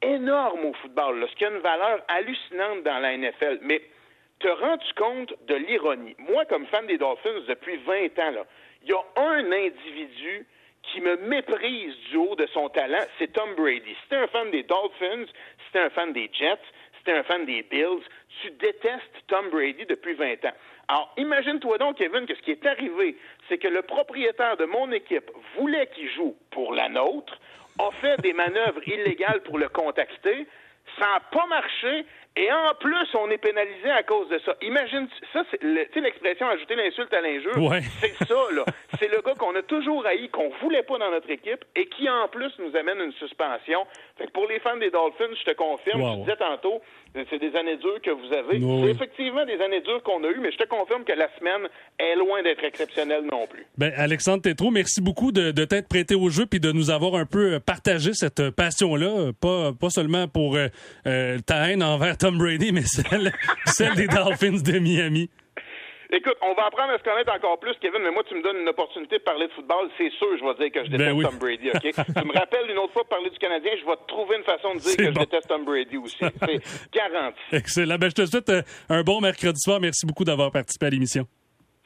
énorme 0.03 0.65
au 0.65 0.73
football, 0.75 1.21
là, 1.21 1.27
ce 1.31 1.37
qui 1.37 1.45
a 1.45 1.51
une 1.51 1.59
valeur 1.59 2.01
hallucinante 2.09 2.83
dans 2.83 2.99
la 2.99 3.17
NFL. 3.17 3.59
Mais 3.62 3.83
te 4.43 4.49
rends-tu 4.49 4.93
compte 4.95 5.33
de 5.47 5.55
l'ironie? 5.55 6.17
Moi, 6.19 6.45
comme 6.47 6.67
fan 6.67 6.87
des 6.87 6.99
Dolphins 6.99 7.43
depuis 7.47 7.77
20 7.77 8.19
ans, 8.19 8.45
il 8.83 8.91
y 8.91 8.93
a 8.93 9.23
un 9.23 9.53
individu 9.53 10.47
qui 10.83 11.01
me 11.01 11.17
méprise 11.17 11.95
du 12.11 12.17
haut 12.17 12.35
de 12.35 12.47
son 12.47 12.69
talent, 12.69 13.05
c'est 13.19 13.33
Tom 13.33 13.55
Brady. 13.55 13.95
Si 14.09 14.15
un 14.15 14.27
fan 14.27 14.51
des 14.51 14.65
Dolphins, 14.65 15.27
si 15.71 15.79
un 15.79 15.91
fan 15.91 16.13
des 16.13 16.29
Jets, 16.33 16.59
si 17.05 17.13
un 17.13 17.23
fan 17.23 17.47
des 17.47 17.63
Bills, 17.63 18.03
tu 18.41 18.51
détestes 18.51 19.25
Tom 19.29 19.49
Brady 19.51 19.87
depuis 19.87 20.15
20 20.15 20.45
ans. 20.45 20.55
Alors, 20.89 21.15
imagine-toi 21.17 21.79
donc, 21.79 21.99
Kevin, 21.99 22.27
que 22.27 22.35
ce 22.35 22.43
qui 22.43 22.51
est 22.51 22.67
arrivé, 22.67 23.17
c'est 23.49 23.59
que 23.59 23.69
le 23.69 23.83
propriétaire 23.83 24.57
de 24.57 24.65
mon 24.65 24.91
équipe 24.91 25.31
voulait 25.57 25.87
qu'il 25.95 26.11
joue 26.11 26.37
pour 26.51 26.75
la 26.75 26.89
nôtre, 26.89 27.39
a 27.79 27.91
fait 28.01 28.21
des 28.21 28.33
manœuvres 28.33 28.87
illégales 28.87 29.43
pour 29.45 29.59
le 29.59 29.69
contacter, 29.69 30.47
ça 30.99 31.07
n'a 31.07 31.21
pas 31.21 31.47
marché, 31.47 32.05
Et 32.35 32.51
en 32.51 32.75
plus, 32.81 33.15
on 33.15 33.31
est 33.31 33.39
pénalisé 33.39 33.91
à 33.91 34.03
cause 34.03 34.29
de 34.31 34.41
ça. 34.45 34.55
Imagine, 34.62 35.07
ça, 35.33 35.45
c'est 35.51 35.62
l'expression 36.01 36.49
ajouter 36.49 36.77
l'insulte 36.77 37.12
à 37.12 37.21
l'injure. 37.21 37.53
C'est 38.01 38.25
ça, 38.25 38.35
là. 38.53 38.65
C'est 39.02 39.09
le 39.09 39.21
gars 39.21 39.35
qu'on 39.35 39.52
a 39.56 39.62
toujours 39.62 40.06
haï, 40.06 40.28
qu'on 40.28 40.49
voulait 40.62 40.85
pas 40.85 40.97
dans 40.97 41.11
notre 41.11 41.28
équipe 41.28 41.64
et 41.75 41.87
qui, 41.87 42.09
en 42.09 42.28
plus, 42.28 42.52
nous 42.61 42.76
amène 42.76 43.00
une 43.04 43.12
suspension. 43.14 43.80
Fait 44.16 44.26
que 44.26 44.30
pour 44.30 44.47
les 44.47 44.61
fans 44.61 44.76
des 44.76 44.92
Dolphins, 44.92 45.35
je 45.40 45.50
te 45.50 45.56
confirme, 45.56 46.00
je 46.00 46.21
disais 46.21 46.37
tantôt, 46.37 46.80
c'est 47.12 47.40
des 47.40 47.56
années 47.56 47.78
dures 47.78 48.00
que 48.00 48.11
vous 48.11 48.32
avez. 48.32 48.61
C'est 48.61 48.90
effectivement 48.92 49.44
des 49.44 49.61
années 49.61 49.80
dures 49.80 50.04
qu'on 50.04 50.23
a 50.23 50.28
eues, 50.28 50.38
mais 50.40 50.52
je 50.52 50.59
te 50.59 50.68
confirme 50.68 51.02
que 51.02 51.14
la 51.14 51.26
semaine 51.37 51.68
est 51.99 52.14
loin 52.14 52.44
d'être 52.44 52.62
exceptionnelle 52.62 53.25
non 53.25 53.49
plus. 53.49 53.66
Ben, 53.76 53.92
Alexandre 53.97 54.42
Tétrault, 54.42 54.71
merci 54.71 55.00
beaucoup 55.00 55.32
de, 55.32 55.50
de 55.50 55.64
t'être 55.64 55.88
prêté 55.88 56.14
au 56.14 56.28
jeu 56.28 56.47
puis 56.47 56.61
de 56.61 56.71
nous 56.71 56.90
avoir 56.90 57.16
un 57.16 57.26
peu 57.26 57.59
partagé 57.59 58.12
cette 58.14 58.50
passion-là, 58.50 59.32
pas, 59.40 59.73
pas 59.73 59.90
seulement 59.90 60.28
pour 60.28 60.54
euh, 60.54 60.68
euh, 61.09 61.38
ta 61.44 61.68
haine 61.68 61.82
envers 61.82 62.16
Tom 62.18 62.38
Brady, 62.38 62.71
mais 62.73 62.82
celle, 62.85 63.32
celle 63.66 63.94
des 63.97 64.06
Dolphins 64.06 64.62
de 64.62 64.78
Miami. 64.78 65.28
Écoute, 66.12 66.37
on 66.42 66.52
va 66.52 66.66
apprendre 66.66 66.92
à 66.92 66.99
se 66.99 67.02
connaître 67.02 67.33
encore 67.33 67.59
plus, 67.59 67.73
Kevin, 67.81 68.02
mais 68.04 68.11
moi, 68.11 68.23
tu 68.28 68.35
me 68.35 68.42
donnes 68.42 68.59
une 68.61 68.69
opportunité 68.69 69.16
de 69.16 69.23
parler 69.23 69.47
de 69.47 69.52
football, 69.52 69.88
c'est 69.97 70.11
sûr, 70.11 70.28
je 70.37 70.45
vais 70.45 70.54
dire 70.61 70.71
que 70.71 70.85
je 70.85 70.90
ben 70.90 71.16
déteste 71.16 71.31
Tom 71.31 71.38
Brady, 71.38 71.71
OK? 71.71 71.81
tu 72.21 72.26
me 72.28 72.38
rappelles 72.38 72.71
une 72.71 72.76
autre 72.76 72.92
fois 72.92 73.02
de 73.04 73.09
parler 73.09 73.31
du 73.31 73.38
Canadien, 73.38 73.73
je 73.81 73.87
vais 73.87 73.97
te 73.97 74.07
trouver 74.07 74.37
une 74.37 74.45
façon 74.45 74.75
de 74.75 74.81
dire 74.81 74.97
que 74.97 75.04
je 75.04 75.19
déteste 75.19 75.49
Tom 75.49 75.64
Brady 75.64 75.97
aussi. 75.97 76.19
C'est 76.21 76.61
garanti. 76.92 77.40
Excellent. 77.52 77.97
Ben, 77.97 78.11
je 78.11 78.14
te 78.14 78.26
souhaite 78.26 78.50
euh, 78.50 78.62
un 78.90 79.02
bon 79.02 79.23
mercredi 79.23 79.59
soir. 79.59 79.81
Merci 79.81 80.04
beaucoup 80.04 80.25
d'avoir 80.25 80.50
participé 80.50 80.87
à 80.87 80.90
l'émission. 80.90 81.26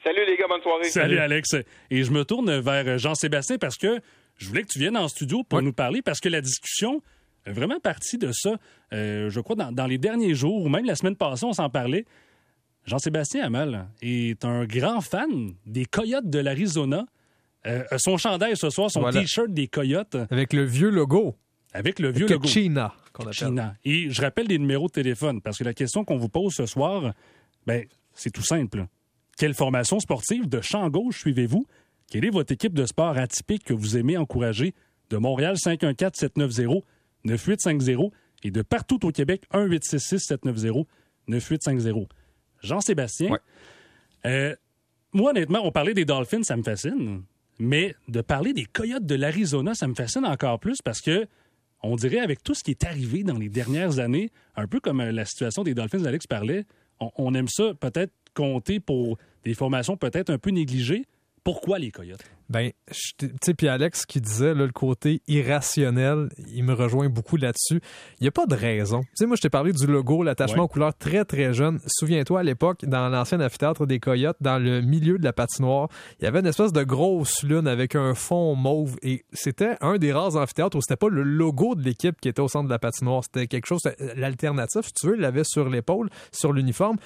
Salut 0.03 0.25
les 0.27 0.35
gars, 0.35 0.47
bonne 0.49 0.61
soirée. 0.61 0.83
Salut, 0.83 1.19
Alex. 1.19 1.55
Et 1.89 2.03
je 2.03 2.11
me 2.11 2.25
tourne 2.25 2.59
vers 2.59 2.97
Jean-Sébastien 2.97 3.57
parce 3.57 3.77
que 3.77 3.99
je 4.37 4.47
voulais 4.47 4.63
que 4.63 4.67
tu 4.67 4.79
viennes 4.79 4.97
en 4.97 5.07
studio 5.07 5.43
pour 5.43 5.61
nous 5.61 5.73
parler 5.73 6.01
parce 6.01 6.19
que 6.19 6.27
la 6.27 6.41
discussion 6.41 7.01
est 7.45 7.53
vraiment 7.53 7.79
partie 7.79 8.17
de 8.17 8.31
ça. 8.33 8.57
Euh, 8.91 9.29
je 9.29 9.39
crois 9.39 9.55
dans, 9.55 9.71
dans 9.71 9.87
les 9.87 9.97
derniers 9.97 10.35
jours, 10.35 10.61
ou 10.63 10.67
même 10.67 10.85
la 10.85 10.95
semaine 10.95 11.15
passée, 11.15 11.45
on 11.45 11.53
s'en 11.53 11.69
parlait. 11.69 12.03
Jean-Sébastien 12.87 13.43
Hamel 13.43 13.85
est 14.01 14.43
un 14.45 14.65
grand 14.65 15.01
fan 15.01 15.53
des 15.65 15.85
Coyotes 15.85 16.29
de 16.29 16.39
l'Arizona. 16.39 17.05
Euh, 17.65 17.83
son 17.97 18.15
chandail 18.15 18.55
ce 18.55 18.69
soir, 18.69 18.89
son 18.89 19.03
T-shirt 19.11 19.51
des 19.51 19.67
Coyotes. 19.67 20.15
Avec 20.29 20.53
le 20.53 20.63
vieux 20.63 20.89
logo. 20.89 21.35
Avec 21.73 21.99
le 21.99 22.13
vieux 22.13 22.27
logo. 22.27 22.47
China, 22.47 22.93
qu'on 23.11 23.23
appelle. 23.23 23.33
China. 23.33 23.75
Et 23.83 24.09
je 24.09 24.21
rappelle 24.21 24.47
des 24.47 24.57
numéros 24.57 24.87
de 24.87 24.93
téléphone, 24.93 25.41
parce 25.41 25.57
que 25.57 25.65
la 25.65 25.73
question 25.73 26.05
qu'on 26.05 26.15
vous 26.15 26.29
pose 26.29 26.53
ce 26.53 26.65
soir, 26.65 27.13
ben, 27.65 27.83
c'est 28.13 28.31
tout 28.31 28.41
simple. 28.41 28.85
Quelle 29.37 29.53
formation 29.53 29.99
sportive 29.99 30.47
de 30.47 30.61
champ 30.61 30.89
gauche 30.89 31.19
suivez-vous? 31.19 31.67
Quelle 32.09 32.23
est 32.23 32.29
votre 32.29 32.53
équipe 32.53 32.73
de 32.73 32.85
sport 32.85 33.17
atypique 33.17 33.65
que 33.65 33.73
vous 33.73 33.97
aimez 33.97 34.17
encourager? 34.17 34.73
De 35.09 35.17
Montréal, 35.17 35.55
514-790-9850 35.55 38.11
et 38.43 38.51
de 38.51 38.61
partout 38.61 39.05
au 39.05 39.11
Québec, 39.11 39.43
1-866-790-9850. 39.53 42.07
Jean-Sébastien, 42.61 43.37
euh, 44.25 44.55
moi, 45.13 45.31
honnêtement, 45.31 45.59
on 45.63 45.71
parlait 45.71 45.93
des 45.93 46.05
Dolphins, 46.05 46.43
ça 46.43 46.57
me 46.57 46.63
fascine. 46.63 47.23
Mais 47.59 47.95
de 48.07 48.21
parler 48.21 48.53
des 48.53 48.65
Coyotes 48.65 49.05
de 49.05 49.15
l'Arizona, 49.15 49.73
ça 49.73 49.87
me 49.87 49.95
fascine 49.95 50.25
encore 50.25 50.59
plus 50.59 50.81
parce 50.83 51.01
que 51.01 51.27
on 51.83 51.95
dirait 51.95 52.19
avec 52.19 52.43
tout 52.43 52.53
ce 52.53 52.63
qui 52.63 52.71
est 52.71 52.83
arrivé 52.85 53.23
dans 53.23 53.37
les 53.37 53.49
dernières 53.49 53.99
années, 53.99 54.31
un 54.55 54.67
peu 54.67 54.79
comme 54.79 54.99
euh, 54.99 55.11
la 55.11 55.25
situation 55.25 55.63
des 55.63 55.73
Dolphins, 55.73 56.05
Alex 56.05 56.27
parlait, 56.27 56.65
on 56.99 57.35
aime 57.35 57.47
ça 57.47 57.73
peut-être 57.79 58.11
compter 58.33 58.79
pour 58.79 59.17
des 59.43 59.53
formations 59.53 59.97
peut-être 59.97 60.31
un 60.31 60.39
peu 60.39 60.49
négligées. 60.49 61.05
Pourquoi 61.43 61.77
les 61.79 61.91
Coyotes? 61.91 62.23
Ben, 62.49 62.71
tu 63.17 63.29
sais, 63.43 63.53
puis 63.53 63.67
Alex 63.67 64.05
qui 64.05 64.21
disait 64.21 64.53
le 64.53 64.69
côté 64.69 65.21
irrationnel, 65.27 66.29
il 66.53 66.63
me 66.63 66.73
rejoint 66.73 67.09
beaucoup 67.09 67.37
là-dessus. 67.37 67.81
Il 68.19 68.23
n'y 68.23 68.27
a 68.27 68.31
pas 68.31 68.45
de 68.45 68.55
raison. 68.55 69.01
Tu 69.01 69.07
sais, 69.15 69.25
moi, 69.25 69.35
je 69.35 69.41
t'ai 69.41 69.49
parlé 69.49 69.73
du 69.73 69.85
logo, 69.85 70.23
l'attachement 70.23 70.63
aux 70.63 70.67
couleurs 70.67 70.95
très, 70.95 71.25
très 71.25 71.53
jeune. 71.53 71.79
Souviens-toi, 71.87 72.39
à 72.39 72.43
l'époque, 72.43 72.85
dans 72.85 73.09
l'ancien 73.09 73.41
amphithéâtre 73.41 73.85
des 73.85 73.99
Coyotes, 73.99 74.37
dans 74.39 74.59
le 74.59 74.81
milieu 74.81 75.17
de 75.17 75.23
la 75.23 75.33
patinoire, 75.33 75.89
il 76.19 76.25
y 76.25 76.27
avait 76.27 76.39
une 76.39 76.47
espèce 76.47 76.71
de 76.71 76.83
grosse 76.83 77.43
lune 77.43 77.67
avec 77.67 77.95
un 77.95 78.13
fond 78.13 78.55
mauve 78.55 78.97
et 79.01 79.25
c'était 79.33 79.75
un 79.81 79.97
des 79.97 80.13
rares 80.13 80.35
amphithéâtres 80.35 80.77
où 80.77 80.81
c'était 80.81 80.95
pas 80.95 81.09
le 81.09 81.23
logo 81.23 81.75
de 81.75 81.83
l'équipe 81.83 82.19
qui 82.21 82.29
était 82.29 82.41
au 82.41 82.47
centre 82.47 82.65
de 82.65 82.73
la 82.73 82.79
patinoire. 82.79 83.23
C'était 83.23 83.47
quelque 83.47 83.67
chose, 83.67 83.81
l'alternative, 84.15 84.83
si 84.83 84.93
tu 84.93 85.07
veux, 85.07 85.15
il 85.15 85.21
l'avait 85.21 85.43
sur 85.43 85.69
l'épaule, 85.69 86.09
sur 86.31 86.53
l'uniforme 86.53 86.97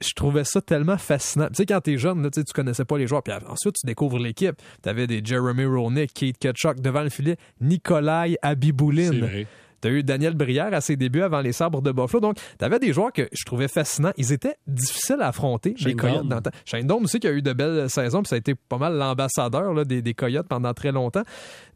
je 0.00 0.12
trouvais 0.14 0.44
ça 0.44 0.60
tellement 0.60 0.98
fascinant. 0.98 1.48
Tu 1.48 1.56
sais, 1.56 1.66
quand 1.66 1.80
t'es 1.80 1.98
jeune, 1.98 2.22
là, 2.22 2.30
tu 2.30 2.42
connaissais 2.54 2.84
pas 2.84 2.98
les 2.98 3.06
joueurs, 3.06 3.22
puis 3.22 3.34
ensuite 3.46 3.76
tu 3.76 3.86
découvres 3.86 4.18
l'équipe. 4.18 4.56
T'avais 4.82 5.06
des 5.06 5.20
Jeremy 5.24 5.64
Roenick, 5.64 6.12
Kate 6.14 6.38
Ketchuk 6.38 6.80
devant 6.80 7.02
le 7.02 7.10
filet, 7.10 7.36
Nikolai 7.60 8.36
Abiboulin. 8.42 9.10
Tu 9.80 9.88
as 9.88 9.90
eu 9.90 10.02
Daniel 10.02 10.34
Brière 10.34 10.72
à 10.72 10.80
ses 10.80 10.96
débuts 10.96 11.22
avant 11.22 11.40
les 11.40 11.52
sabres 11.52 11.82
de 11.82 11.92
Buffalo. 11.92 12.20
Donc, 12.20 12.36
tu 12.58 12.64
avais 12.64 12.78
des 12.78 12.92
joueurs 12.92 13.12
que 13.12 13.28
je 13.32 13.44
trouvais 13.44 13.68
fascinants. 13.68 14.12
Ils 14.16 14.32
étaient 14.32 14.56
difficiles 14.66 15.20
à 15.20 15.28
affronter, 15.28 15.74
les 15.84 15.94
Coyotes. 15.94 16.26
Dans 16.26 16.40
Shane 16.64 16.86
Dome 16.86 17.04
aussi 17.04 17.20
qui 17.20 17.26
a 17.26 17.32
eu 17.32 17.42
de 17.42 17.52
belles 17.52 17.88
saisons, 17.90 18.22
puis 18.22 18.28
ça 18.28 18.36
a 18.36 18.38
été 18.38 18.54
pas 18.54 18.78
mal 18.78 18.96
l'ambassadeur 18.96 19.84
des, 19.84 20.02
des, 20.02 20.14
Coyotes 20.14 20.48
pendant 20.48 20.74
très 20.74 20.92
longtemps. 20.92 21.22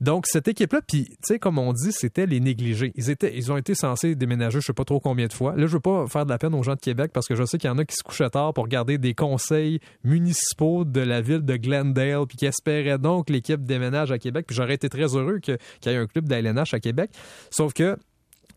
Donc, 0.01 0.27
cette 0.27 0.49
équipe-là, 0.49 0.81
puis, 0.87 1.05
tu 1.05 1.15
sais, 1.23 1.39
comme 1.39 1.59
on 1.59 1.73
dit, 1.73 1.93
c'était 1.93 2.27
les 2.27 2.41
négligés. 2.41 2.93
Ils, 2.95 3.11
étaient, 3.11 3.35
ils 3.37 3.51
ont 3.53 3.57
été 3.57 3.75
censés 3.75 4.15
déménager 4.15 4.61
je 4.61 4.67
sais 4.67 4.73
pas 4.73 4.85
trop 4.85 5.01
combien 5.01 5.27
de 5.27 5.33
fois. 5.33 5.55
Là, 5.57 5.67
je 5.67 5.73
veux 5.73 5.81
pas 5.81 6.07
faire 6.07 6.25
de 6.25 6.31
la 6.31 6.39
peine 6.39 6.55
aux 6.55 6.63
gens 6.63 6.75
de 6.75 6.81
Québec 6.81 7.11
parce 7.13 7.27
que 7.27 7.35
je 7.35 7.45
sais 7.45 7.59
qu'il 7.59 7.69
y 7.69 7.73
en 7.73 7.79
a 7.79 7.85
qui 7.85 7.95
se 7.97 8.03
couchaient 8.03 8.31
tard 8.31 8.55
pour 8.55 8.69
garder 8.69 8.99
des 8.99 9.15
conseils 9.15 9.81
municipaux 10.05 10.85
de 10.85 11.01
la 11.01 11.21
ville 11.21 11.45
de 11.45 11.57
Glendale, 11.57 12.27
puis 12.27 12.37
qui 12.37 12.47
espéraient 12.47 12.99
donc 12.99 13.31
l'équipe 13.31 13.63
déménage 13.63 14.13
à 14.13 14.19
Québec. 14.19 14.47
Puis 14.47 14.57
j'aurais 14.57 14.75
été 14.75 14.89
très 14.89 15.17
heureux 15.17 15.39
qu'il 15.39 15.59
y 15.87 15.89
ait 15.89 15.97
un 15.97 16.07
club 16.07 16.29
d'ALNH 16.29 16.73
à 16.73 16.81
Québec. 16.81 17.11
Sauf 17.51 17.73
que 17.73 17.94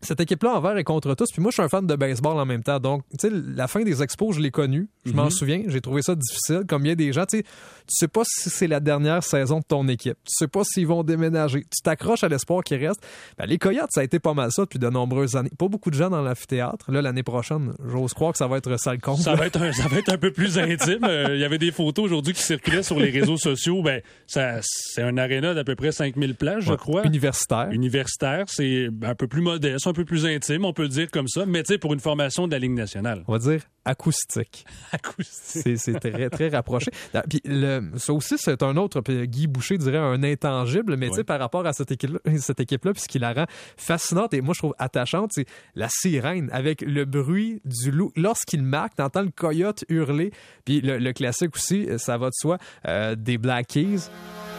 cette 0.02 0.20
équipe-là 0.20 0.54
envers 0.54 0.76
et 0.76 0.84
contre 0.84 1.14
tous. 1.14 1.30
Puis 1.32 1.42
moi, 1.42 1.50
je 1.50 1.54
suis 1.54 1.62
un 1.62 1.68
fan 1.68 1.86
de 1.86 1.96
baseball 1.96 2.38
en 2.38 2.46
même 2.46 2.62
temps. 2.62 2.78
Donc, 2.78 3.02
tu 3.18 3.28
sais, 3.28 3.34
la 3.34 3.68
fin 3.68 3.82
des 3.82 4.02
expos, 4.02 4.36
je 4.36 4.40
l'ai 4.40 4.50
connue. 4.50 4.88
Je 5.04 5.12
m'en 5.12 5.24
mhm. 5.24 5.30
souviens. 5.30 5.62
J'ai 5.66 5.80
trouvé 5.80 6.02
ça 6.02 6.14
difficile. 6.14 6.62
Comme 6.68 6.84
il 6.84 6.88
y 6.88 6.92
a 6.92 6.94
des 6.94 7.12
gens, 7.12 7.26
tu 7.26 7.38
sais, 7.38 7.42
tu 7.42 7.94
sais 7.94 8.08
pas 8.08 8.22
si 8.24 8.50
c'est 8.50 8.66
la 8.66 8.80
dernière 8.80 9.22
saison 9.22 9.58
de 9.58 9.64
ton 9.64 9.88
équipe. 9.88 10.16
Tu 10.24 10.34
sais 10.36 10.48
pas 10.48 10.62
s'ils 10.64 10.86
vont 10.86 11.02
déménager. 11.02 11.62
Tu 11.62 11.82
t'accroches 11.82 12.22
à 12.22 12.28
l'espoir 12.28 12.62
qui 12.62 12.76
reste. 12.76 13.00
Ben, 13.38 13.46
les 13.46 13.58
Coyotes, 13.58 13.90
ça 13.90 14.00
a 14.00 14.04
été 14.04 14.18
pas 14.18 14.34
mal 14.34 14.50
ça 14.52 14.62
depuis 14.62 14.78
de 14.78 14.88
nombreuses 14.88 15.36
années. 15.36 15.50
Pas 15.58 15.68
beaucoup 15.68 15.90
de 15.90 15.96
gens 15.96 16.10
dans 16.10 16.22
l'amphithéâtre. 16.22 16.90
Là, 16.92 17.02
l'année 17.02 17.22
prochaine, 17.22 17.72
j'ose 17.86 18.12
croire 18.12 18.32
que 18.32 18.38
ça 18.38 18.46
va 18.46 18.58
être 18.58 18.78
sale 18.78 19.00
compte. 19.00 19.20
Ça 19.20 19.34
va 19.34 19.46
être 19.48 19.60
un, 19.60 19.72
ça 19.72 19.88
va 19.88 19.98
être 19.98 20.12
un 20.12 20.18
peu 20.18 20.30
plus 20.32 20.58
intime. 20.58 21.04
Euh, 21.04 21.34
il 21.34 21.40
y 21.40 21.44
avait 21.44 21.58
des 21.58 21.72
photos 21.72 22.06
aujourd'hui 22.06 22.34
qui 22.34 22.42
circulaient 22.42 22.82
sur 22.82 22.98
les 22.98 23.10
réseaux 23.10 23.36
sociaux. 23.36 23.82
Ben, 23.82 24.02
ça, 24.26 24.58
c'est 24.62 25.02
un 25.02 25.16
aréna 25.16 25.54
d'à 25.54 25.64
peu 25.64 25.74
près 25.74 25.92
5000 25.92 26.34
places, 26.34 26.64
je 26.64 26.74
crois. 26.74 27.06
Universitaire. 27.06 27.70
Universitaire. 27.72 28.44
C'est 28.48 28.88
un 29.02 29.14
peu 29.14 29.26
plus 29.26 29.42
modeste, 29.42 29.87
un 29.88 29.92
peu 29.92 30.04
plus 30.04 30.26
intime, 30.26 30.64
on 30.64 30.72
peut 30.72 30.82
le 30.82 30.88
dire 30.88 31.10
comme 31.10 31.28
ça. 31.28 31.46
Mais 31.46 31.62
tu 31.62 31.72
sais, 31.72 31.78
pour 31.78 31.92
une 31.92 32.00
formation 32.00 32.46
de 32.46 32.52
la 32.52 32.58
Ligue 32.58 32.72
nationale. 32.72 33.24
On 33.26 33.32
va 33.32 33.38
dire 33.38 33.62
acoustique. 33.84 34.66
acoustique. 34.92 35.78
C'est 35.78 35.98
très, 35.98 36.28
très 36.28 36.48
rapproché. 36.48 36.90
Ah, 37.14 37.22
puis 37.28 37.40
le, 37.44 37.90
ça 37.96 38.12
aussi, 38.12 38.36
c'est 38.36 38.62
un 38.62 38.76
autre, 38.76 39.00
puis 39.00 39.26
Guy 39.26 39.46
Boucher 39.46 39.78
dirait 39.78 39.98
un 39.98 40.22
intangible, 40.22 40.96
mais 40.96 41.08
tu 41.08 41.16
sais, 41.16 41.24
par 41.24 41.40
rapport 41.40 41.66
à 41.66 41.72
cette 41.72 41.90
équipe-là, 41.90 42.18
cette 42.38 42.58
puis 42.58 42.78
ce 42.96 43.08
qui 43.08 43.18
la 43.18 43.32
rend 43.32 43.46
fascinante 43.76 44.34
et 44.34 44.40
moi, 44.40 44.52
je 44.54 44.60
trouve 44.60 44.74
attachante, 44.78 45.30
c'est 45.34 45.46
la 45.74 45.88
sirène 45.88 46.50
avec 46.52 46.82
le 46.82 47.04
bruit 47.04 47.62
du 47.64 47.90
loup. 47.90 48.12
Lorsqu'il 48.14 48.62
marque, 48.62 48.96
t'entends 48.96 49.22
le 49.22 49.30
coyote 49.30 49.84
hurler, 49.88 50.32
puis 50.64 50.80
le, 50.82 51.12
classique 51.12 51.56
aussi, 51.56 51.88
ça 51.96 52.18
va 52.18 52.26
de 52.26 52.34
soi, 52.34 52.58
euh, 52.86 53.14
des 53.14 53.38
Black 53.38 53.68
Keys, 53.68 54.10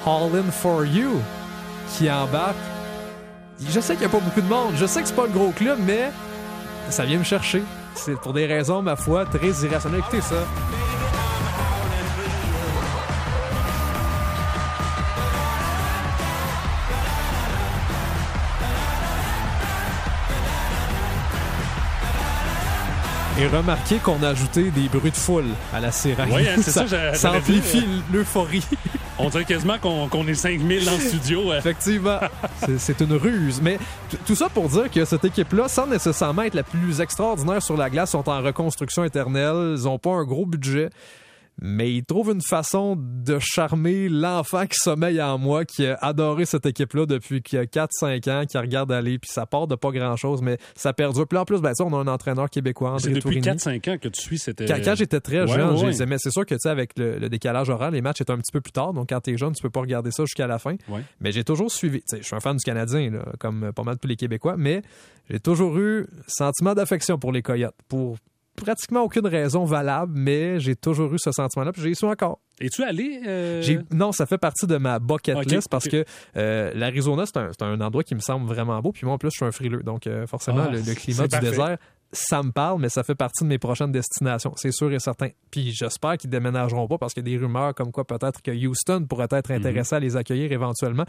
All 0.06 0.36
In 0.36 0.52
For 0.52 0.86
You, 0.86 1.22
qui 1.96 2.10
embarque. 2.10 2.79
Je 3.68 3.80
sais 3.80 3.94
qu'il 3.94 4.02
n'y 4.02 4.06
a 4.06 4.10
pas 4.10 4.20
beaucoup 4.20 4.42
de 4.42 4.48
monde, 4.48 4.74
je 4.76 4.86
sais 4.86 5.02
que 5.02 5.08
c'est 5.08 5.16
pas 5.16 5.26
le 5.26 5.34
gros 5.34 5.52
club, 5.52 5.80
mais 5.86 6.12
ça 6.90 7.04
vient 7.06 7.20
me 7.20 7.24
chercher. 7.24 7.64
C'est 7.94 8.16
pour 8.16 8.34
des 8.34 8.46
raisons, 8.46 8.82
ma 8.82 8.96
foi, 8.96 9.26
très 9.26 9.50
irrationnelles. 9.66 10.00
Écoutez 10.00 10.22
ça. 10.22 10.36
Et 23.42 23.48
remarquez 23.48 24.00
qu'on 24.00 24.22
a 24.22 24.30
ajouté 24.30 24.64
des 24.70 24.90
bruits 24.90 25.12
de 25.12 25.16
foule 25.16 25.46
à 25.74 25.80
la 25.80 25.94
sirène. 25.94 26.30
Oui, 26.34 26.42
hein, 26.46 26.56
c'est 26.58 26.72
ça, 26.72 26.86
ça, 26.86 27.14
ça 27.14 27.32
amplifie 27.32 27.86
l'euphorie. 28.12 28.66
On 29.18 29.30
dirait 29.30 29.46
quasiment 29.46 29.78
qu'on 29.78 30.28
est 30.28 30.34
5000 30.34 30.84
dans 30.86 30.92
le 30.92 31.00
studio. 31.00 31.54
Effectivement, 31.54 32.20
c'est 32.78 33.00
une 33.00 33.14
ruse. 33.14 33.62
Mais 33.62 33.80
tout 34.26 34.36
ça 34.36 34.50
pour 34.50 34.68
dire 34.68 34.92
que 34.92 35.06
cette 35.06 35.24
équipe-là, 35.24 35.70
sans 35.70 35.88
nécessairement 35.88 36.42
être 36.44 36.54
la 36.54 36.64
plus 36.64 37.00
extraordinaire 37.00 37.62
sur 37.62 37.78
la 37.78 37.90
glace, 37.90 38.12
sont 38.12 38.28
en 38.28 38.42
reconstruction 38.42 39.06
éternelle. 39.06 39.76
Ils 39.78 39.84
n'ont 39.84 40.00
pas 40.00 40.12
un 40.12 40.24
gros 40.24 40.46
budget. 40.46 40.90
Mais 41.62 41.94
il 41.94 42.04
trouve 42.04 42.32
une 42.32 42.42
façon 42.42 42.96
de 42.98 43.38
charmer 43.40 44.10
l'enfant 44.10 44.66
qui 44.66 44.78
sommeille 44.78 45.22
en 45.22 45.38
moi, 45.38 45.66
qui 45.66 45.86
a 45.86 45.96
adoré 46.02 46.46
cette 46.46 46.66
équipe-là 46.66 47.06
depuis 47.06 47.40
4-5 47.40 48.30
ans, 48.30 48.46
qui 48.46 48.58
regarde 48.58 48.92
aller, 48.92 49.20
puis 49.20 49.30
ça 49.32 49.46
part 49.46 49.68
de 49.68 49.76
pas 49.76 49.92
grand-chose, 49.92 50.42
mais 50.42 50.58
ça 50.76 50.94
perdure. 50.94 51.28
Puis 51.28 51.38
en 51.38 51.46
plus, 51.46 51.62
ben, 51.62 51.74
on 51.82 51.94
a 51.94 51.98
un 51.98 52.08
entraîneur 52.08 52.50
québécois, 52.50 52.92
André 52.92 53.04
C'est 53.04 53.12
depuis 53.12 53.42
4-5 53.42 53.92
ans 53.92 53.98
que 53.98 54.08
tu 54.08 54.22
suis 54.22 54.40
cette... 54.40 54.66
Quand, 54.66 54.80
quand 54.84 54.96
j'étais 54.96 55.20
très 55.20 55.48
jeune, 55.48 55.76
ouais, 55.76 55.96
ouais. 55.98 56.18
c'est 56.18 56.32
sûr 56.32 56.46
que, 56.46 56.56
tu 56.56 56.62
sais, 56.62 56.70
avec 56.70 56.98
le, 56.98 57.30
décalage 57.30 57.70
horaire, 57.70 57.92
les 57.92 58.02
matchs 58.02 58.22
étaient 58.22 58.32
un 58.32 58.38
petit 58.38 58.52
peu 58.52 58.62
plus 58.62 58.72
tard, 58.72 58.94
donc 58.94 59.10
quand 59.10 59.20
t'es 59.22 59.38
jeune, 59.38 59.54
tu 59.54 59.62
peux 59.62 59.70
pas 59.70 59.82
regarder 59.82 60.12
ça 60.12 60.24
jusqu'à 60.24 60.48
la 60.48 60.60
fin. 60.60 60.76
Mais 61.20 61.32
j'ai 61.32 61.44
toujours 61.44 61.72
suivi, 61.72 62.02
je 62.12 62.22
suis 62.22 62.36
un 62.36 62.40
fan 62.40 62.56
du 62.56 62.64
Canadien, 62.64 63.12
là, 63.12 63.26
comme 63.40 63.72
pas 63.74 63.84
mal 63.84 63.98
tous 63.98 64.08
les 64.08 64.16
Québécois, 64.16 64.56
mais 64.58 64.82
j'ai 65.30 65.40
toujours 65.40 65.78
eu 65.78 66.08
sentiment 66.28 66.74
d'affection 66.74 67.18
pour 67.18 67.32
les 67.32 67.42
Coyotes, 67.42 67.76
pour 67.88 68.18
pratiquement 68.60 69.02
aucune 69.02 69.28
raison 69.28 69.66
valable, 69.66 70.14
mais 70.16 70.60
j'ai 70.60 70.76
toujours 70.76 71.14
eu 71.14 71.20
ce 71.20 71.32
sentiment-là, 71.32 71.72
puis 71.72 71.82
j'ai 71.82 71.94
su 71.94 72.06
encore. 72.06 72.40
Es-tu 72.60 72.84
allé? 72.84 73.22
Euh... 73.26 73.62
Non, 73.92 74.12
ça 74.12 74.26
fait 74.26 74.38
partie 74.38 74.68
de 74.68 74.78
ma 74.78 75.00
bucket 75.00 75.38
okay, 75.38 75.56
list 75.56 75.70
parce 75.70 75.88
okay. 75.88 76.04
que 76.04 76.10
euh, 76.38 76.72
l'Arizona, 76.76 77.26
c'est 77.26 77.38
un, 77.38 77.52
un, 77.62 77.82
endroit 77.82 78.04
qui 78.04 78.16
me 78.16 78.20
semble 78.20 78.48
vraiment 78.48 78.80
beau. 78.82 78.92
Puis 78.92 79.06
moi, 79.06 79.16
en 79.16 79.18
plus, 79.18 79.30
je 79.32 79.38
suis 79.38 79.46
un 79.46 79.52
frileux. 79.52 79.82
Donc, 79.84 80.08
euh, 80.08 80.28
forcément, 80.28 80.66
ah, 80.68 80.72
le, 80.72 80.80
le, 80.82 80.94
climat 80.94 81.24
du 81.24 81.30
parfait. 81.30 81.50
désert, 81.52 81.78
ça 82.12 82.42
me 82.42 82.52
parle, 82.52 82.82
mais 82.82 82.90
ça 82.90 83.04
fait 83.04 83.16
partie 83.16 83.44
de 83.44 83.50
mes 83.50 83.60
prochaines 83.60 83.92
destinations. 83.92 84.54
C'est 84.56 84.72
sûr 84.72 84.92
et 84.92 85.00
certain. 85.00 85.30
Puis 85.52 85.72
j'espère 85.72 86.18
qu'ils 86.18 86.30
déménageront 86.30 86.88
pas 86.88 86.98
parce 86.98 87.14
qu'il 87.14 87.28
y 87.28 87.34
a 87.34 87.38
des 87.38 87.44
rumeurs 87.44 87.76
comme 87.76 87.92
quoi 87.92 88.06
peut-être 88.06 88.42
que 88.42 88.52
Houston 88.52 89.06
pourrait 89.08 89.28
être 89.32 89.52
intéressé 89.52 89.96
mm 89.96 90.00
-hmm. 90.00 90.02
à 90.02 90.06
les 90.06 90.18
accueillir 90.18 90.52
éventuellement. 90.52 91.06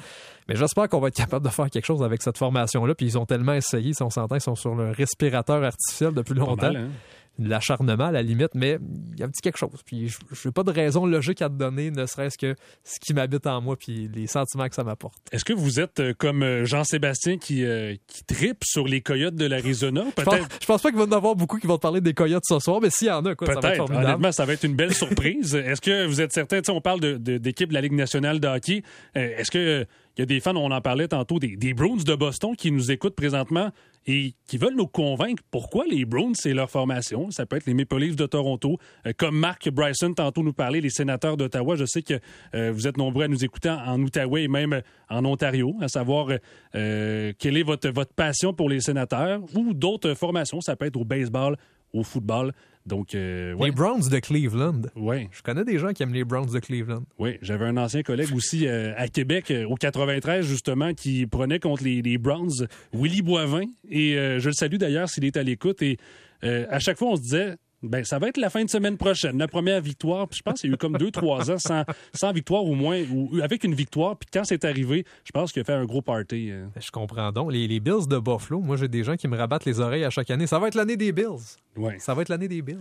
Mais 0.49 0.57
j'espère 0.57 0.89
qu'on 0.89 1.01
va 1.01 1.09
être 1.09 1.17
capable 1.17 1.45
de 1.45 1.51
faire 1.51 1.71
quelque 1.71 1.87
chose 1.87 2.03
avec 2.03 2.23
cette 2.23 2.39
formation-là. 2.39 2.95
Puis 2.95 3.07
ils 3.07 3.19
ont 3.19 3.27
tellement 3.27 3.55
essayé, 3.55 3.93
si 3.95 4.03
on 4.03 4.11
s'entend, 4.11 4.37
ils 4.37 4.41
sont 4.43 4.57
sur 4.57 4.75
le 4.75 4.91
respirateur 4.91 5.63
artificiel 5.65 6.13
depuis 6.13 6.35
longtemps. 6.35 6.73
Mal, 6.73 6.77
hein? 6.77 6.91
De 7.39 7.49
l'acharnement 7.49 8.07
à 8.07 8.13
la 8.13 8.23
limite, 8.23 8.55
mais 8.55 8.79
il 9.13 9.19
y 9.19 9.23
a 9.23 9.27
un 9.27 9.29
petit 9.29 9.41
quelque 9.41 9.57
chose. 9.57 9.81
Puis 9.85 10.09
je 10.09 10.49
n'ai 10.49 10.53
pas 10.53 10.63
de 10.63 10.71
raison 10.71 11.07
logique 11.07 11.43
à 11.43 11.49
te 11.49 11.55
donner, 11.55 11.91
ne 11.91 12.07
serait-ce 12.07 12.37
que 12.37 12.55
ce 12.85 13.01
qui 13.01 13.15
m'habite 13.15 13.47
en 13.47 13.61
moi 13.61 13.77
puis 13.77 14.11
les 14.15 14.27
sentiments 14.27 14.69
que 14.69 14.75
ça 14.75 14.85
m'apporte. 14.85 15.19
Est-ce 15.33 15.45
que 15.45 15.53
vous 15.53 15.81
êtes 15.81 16.01
euh, 16.01 16.15
comme 16.17 16.65
Jean-Sébastien 16.65 17.39
qui, 17.39 17.65
euh, 17.65 17.95
qui 18.07 18.25
tripe 18.25 18.63
sur 18.65 18.87
les 18.87 19.01
coyotes 19.01 19.37
de 19.37 19.47
l'Arizona? 19.47 20.05
Je 20.19 20.23
pense, 20.23 20.35
je 20.61 20.67
pense 20.67 20.83
pas 20.83 20.91
qu'il 20.91 20.99
va 20.99 21.05
y 21.05 21.09
en 21.09 21.13
avoir 21.13 21.35
beaucoup 21.35 21.59
qui 21.59 21.67
vont 21.67 21.77
te 21.77 21.83
parler 21.83 22.01
des 22.01 22.15
coyotes 22.15 22.45
ce 22.47 22.59
soir, 22.59 22.81
mais 22.83 22.91
s'il 22.91 23.09
y 23.09 23.11
en 23.11 23.25
a, 23.25 23.35
quoi, 23.35 23.47
ça 23.47 23.61
va 23.61 23.71
être 23.71 23.77
formidable. 23.77 24.07
Honnêtement, 24.07 24.33
ça 24.33 24.45
va 24.45 24.53
être 24.53 24.65
une 24.65 24.77
belle 24.77 24.95
surprise. 24.95 25.55
Est-ce 25.55 25.81
que 25.81 26.07
vous 26.07 26.21
êtes 26.21 26.33
certain, 26.33 26.61
on 26.69 26.81
parle 26.81 27.01
d'équipe 27.01 27.23
de, 27.23 27.39
de, 27.39 27.67
de, 27.67 27.75
la 27.75 27.81
Ligue 27.81 27.93
nationale 27.93 28.41
de 28.41 28.49
hockey, 28.49 28.83
euh, 29.17 29.35
est-ce 29.39 29.51
que 29.51 29.87
il 30.17 30.21
y 30.21 30.23
a 30.23 30.27
des 30.27 30.41
fans, 30.41 30.57
on 30.57 30.71
en 30.71 30.81
parlait 30.81 31.09
tantôt, 31.09 31.39
des, 31.39 31.57
des 31.57 31.73
Bruins 31.73 32.03
de 32.05 32.15
Boston 32.15 32.55
qui 32.57 32.73
nous 32.73 32.91
écoutent 32.91 33.15
présentement 33.15 33.71
et 34.07 34.35
qui 34.47 34.59
veulent 34.59 34.77
nous 34.77 34.87
convaincre 34.87 35.43
pourquoi 35.51 35.85
les 35.87 36.05
Bruins, 36.05 36.33
c'est 36.35 36.55
leur 36.55 36.71
formation. 36.71 37.31
Ça 37.31 37.47
peut 37.47 37.57
être 37.57 37.67
les 37.67 37.75
Maple 37.75 37.99
Leafs 37.99 38.17
de 38.17 38.27
Toronto. 38.27 38.79
Euh, 39.07 39.13
comme 39.17 39.39
Mark 39.39 39.69
Bryson 39.71 40.15
tantôt 40.15 40.43
nous 40.43 40.53
parlait, 40.53 40.81
les 40.81 40.91
sénateurs 40.91 41.37
d'Ottawa. 41.37 41.77
Je 41.77 41.85
sais 41.85 42.03
que 42.03 42.19
euh, 42.55 42.73
vous 42.73 42.87
êtes 42.87 42.97
nombreux 42.97 43.25
à 43.25 43.29
nous 43.29 43.45
écouter 43.45 43.69
en, 43.69 44.01
Outaouais 44.01 44.45
et 44.45 44.49
même 44.49 44.83
en 45.11 45.25
Ontario, 45.25 45.75
à 45.81 45.89
savoir 45.89 46.29
euh, 46.75 47.33
quelle 47.39 47.57
est 47.57 47.63
votre, 47.63 47.89
votre 47.91 48.15
passion 48.15 48.55
pour 48.55 48.69
les 48.69 48.81
sénateurs 48.81 49.41
ou 49.55 49.75
d'autres 49.75 50.15
formations. 50.15 50.61
Ça 50.61 50.77
peut 50.77 50.87
être 50.87 50.97
au 50.97 51.05
baseball, 51.05 51.57
au 51.93 52.03
football. 52.03 52.53
Donc, 52.87 53.15
euh, 53.15 53.53
ouais. 53.55 53.69
Les 53.69 53.75
Browns 53.75 54.09
de 54.09 54.19
Cleveland. 54.19 54.83
Oui. 54.97 55.29
Je 55.33 55.43
connais 55.43 55.65
des 55.65 55.79
gens 55.79 55.93
qui 55.93 56.03
aiment 56.03 56.15
les 56.15 56.25
Browns 56.25 56.51
de 56.51 56.59
Cleveland. 56.59 57.03
Oui, 57.19 57.39
j'avais 57.43 57.67
un 57.67 57.77
ancien 57.77 58.03
collègue 58.03 58.35
aussi 58.35 58.67
euh, 58.67 58.93
à 58.97 59.09
Québec, 59.09 59.51
euh, 59.51 59.67
au 59.67 59.75
93, 59.75 60.45
justement, 60.45 60.95
qui 60.95 61.27
prenait 61.27 61.59
contre 61.59 61.85
les, 61.85 62.03
les 62.03 62.19
Browns, 62.19 62.67
Willy 62.93 63.23
Boivin. 63.23 63.67
Et 63.89 64.15
je 64.15 64.47
le 64.47 64.55
salue 64.55 64.77
d'ailleurs 64.77 65.09
s'il 65.09 65.25
est 65.25 65.37
à 65.37 65.43
l'écoute. 65.43 65.83
Et 65.83 65.99
à 66.43 66.79
chaque 66.79 66.99
fois, 66.99 67.09
on 67.09 67.17
se 67.17 67.23
disait, 67.23 67.57
ben, 67.83 68.05
ça 68.05 68.19
va 68.19 68.29
être 68.29 68.37
la 68.37 68.51
fin 68.51 68.65
de 68.65 68.71
semaine 68.71 68.97
prochaine, 68.97 69.39
la 69.39 69.49
première 69.49 69.81
victoire. 69.81 70.29
Puis 70.29 70.39
je 70.39 70.43
pense 70.43 70.61
qu'il 70.61 70.71
y 70.71 70.73
a 70.73 70.75
eu 70.75 70.77
comme 70.77 70.97
deux, 70.99 71.11
trois 71.11 71.51
ans 71.51 71.59
sans, 71.59 71.85
sans 72.15 72.33
victoire 72.33 72.65
au 72.65 72.75
moins, 72.75 73.03
ou 73.11 73.41
avec 73.43 73.65
une 73.65 73.75
victoire. 73.75 74.17
Puis 74.17 74.29
quand 74.33 74.45
c'est 74.45 74.65
arrivé, 74.65 75.05
je 75.25 75.33
pense 75.33 75.53
qu'il 75.53 75.63
a 75.63 75.65
fait 75.65 75.73
un 75.73 75.87
gros 75.87 76.03
party. 76.03 76.51
Euh. 76.51 76.67
Je 76.79 76.91
comprends 76.91 77.33
donc. 77.33 77.53
Les, 77.53 77.67
les, 77.67 77.81
Bills 77.81 78.07
de 78.07 78.19
Buffalo, 78.19 78.61
moi 78.61 78.77
j'ai 78.77 78.89
des 78.89 79.03
gens 79.03 79.17
qui 79.17 79.29
me 79.29 79.37
rabattent 79.37 79.65
les 79.65 79.81
oreilles 79.81 80.05
à 80.05 80.11
chaque 80.11 80.31
année. 80.31 80.47
Ça 80.47 80.59
va 80.59 80.69
être 80.69 80.75
l'année 80.75 80.97
des 80.97 81.13
Bills. 81.13 81.59
Ouais. 81.77 81.99
Ça 81.99 82.15
va 82.15 82.23
être 82.23 82.29
l'année 82.29 82.49
des 82.49 82.61
Bills. 82.61 82.79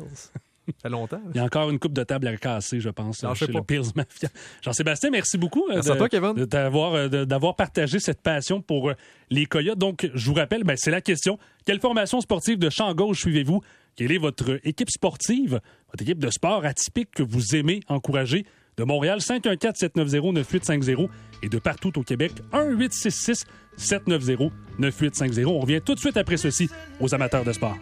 Ça 0.67 0.73
fait 0.83 0.89
longtemps. 0.89 1.21
Il 1.33 1.37
y 1.37 1.39
a 1.39 1.45
encore 1.45 1.69
une 1.69 1.79
coupe 1.79 1.93
de 1.93 2.03
table 2.03 2.27
à 2.27 2.37
casser, 2.37 2.79
je 2.79 2.89
pense, 2.89 3.23
non, 3.23 3.33
chez 3.33 3.47
je 3.47 3.51
le 3.51 3.61
Bills 3.61 3.91
Mafia. 3.95 4.29
Jean-Sébastien, 4.61 5.09
merci 5.09 5.37
beaucoup 5.37 5.65
Kevin. 6.11 6.33
d'avoir, 6.45 7.09
d'avoir 7.09 7.55
partagé 7.55 7.99
cette 7.99 8.21
passion 8.21 8.61
pour 8.61 8.91
les 9.31 9.45
Coyotes. 9.45 9.79
Donc, 9.79 10.09
je 10.13 10.25
vous 10.27 10.35
rappelle, 10.35 10.63
ben, 10.63 10.75
c'est 10.77 10.91
la 10.91 11.01
question. 11.01 11.39
Quelle 11.65 11.79
formation 11.79 12.21
sportive 12.21 12.59
de 12.59 12.69
champ 12.69 12.93
gauche 12.93 13.21
suivez-vous? 13.21 13.61
Quelle 13.99 14.13
est 14.13 14.17
votre 14.17 14.59
équipe 14.63 14.89
sportive, 14.89 15.59
votre 15.91 16.03
équipe 16.03 16.19
de 16.19 16.29
sport 16.29 16.63
atypique 16.63 17.11
que 17.11 17.21
vous 17.21 17.57
aimez 17.57 17.81
encourager? 17.89 18.45
De 18.77 18.85
Montréal, 18.85 19.19
514-790-9850 19.19 21.09
et 21.43 21.49
de 21.49 21.59
partout 21.59 21.99
au 21.99 22.03
Québec, 22.03 22.31
1-866-790-9850. 22.53 25.45
On 25.47 25.59
revient 25.59 25.81
tout 25.85 25.95
de 25.95 25.99
suite 25.99 26.15
après 26.15 26.37
ceci 26.37 26.69
aux 27.01 27.13
amateurs 27.13 27.43
de 27.43 27.51
sport. 27.51 27.77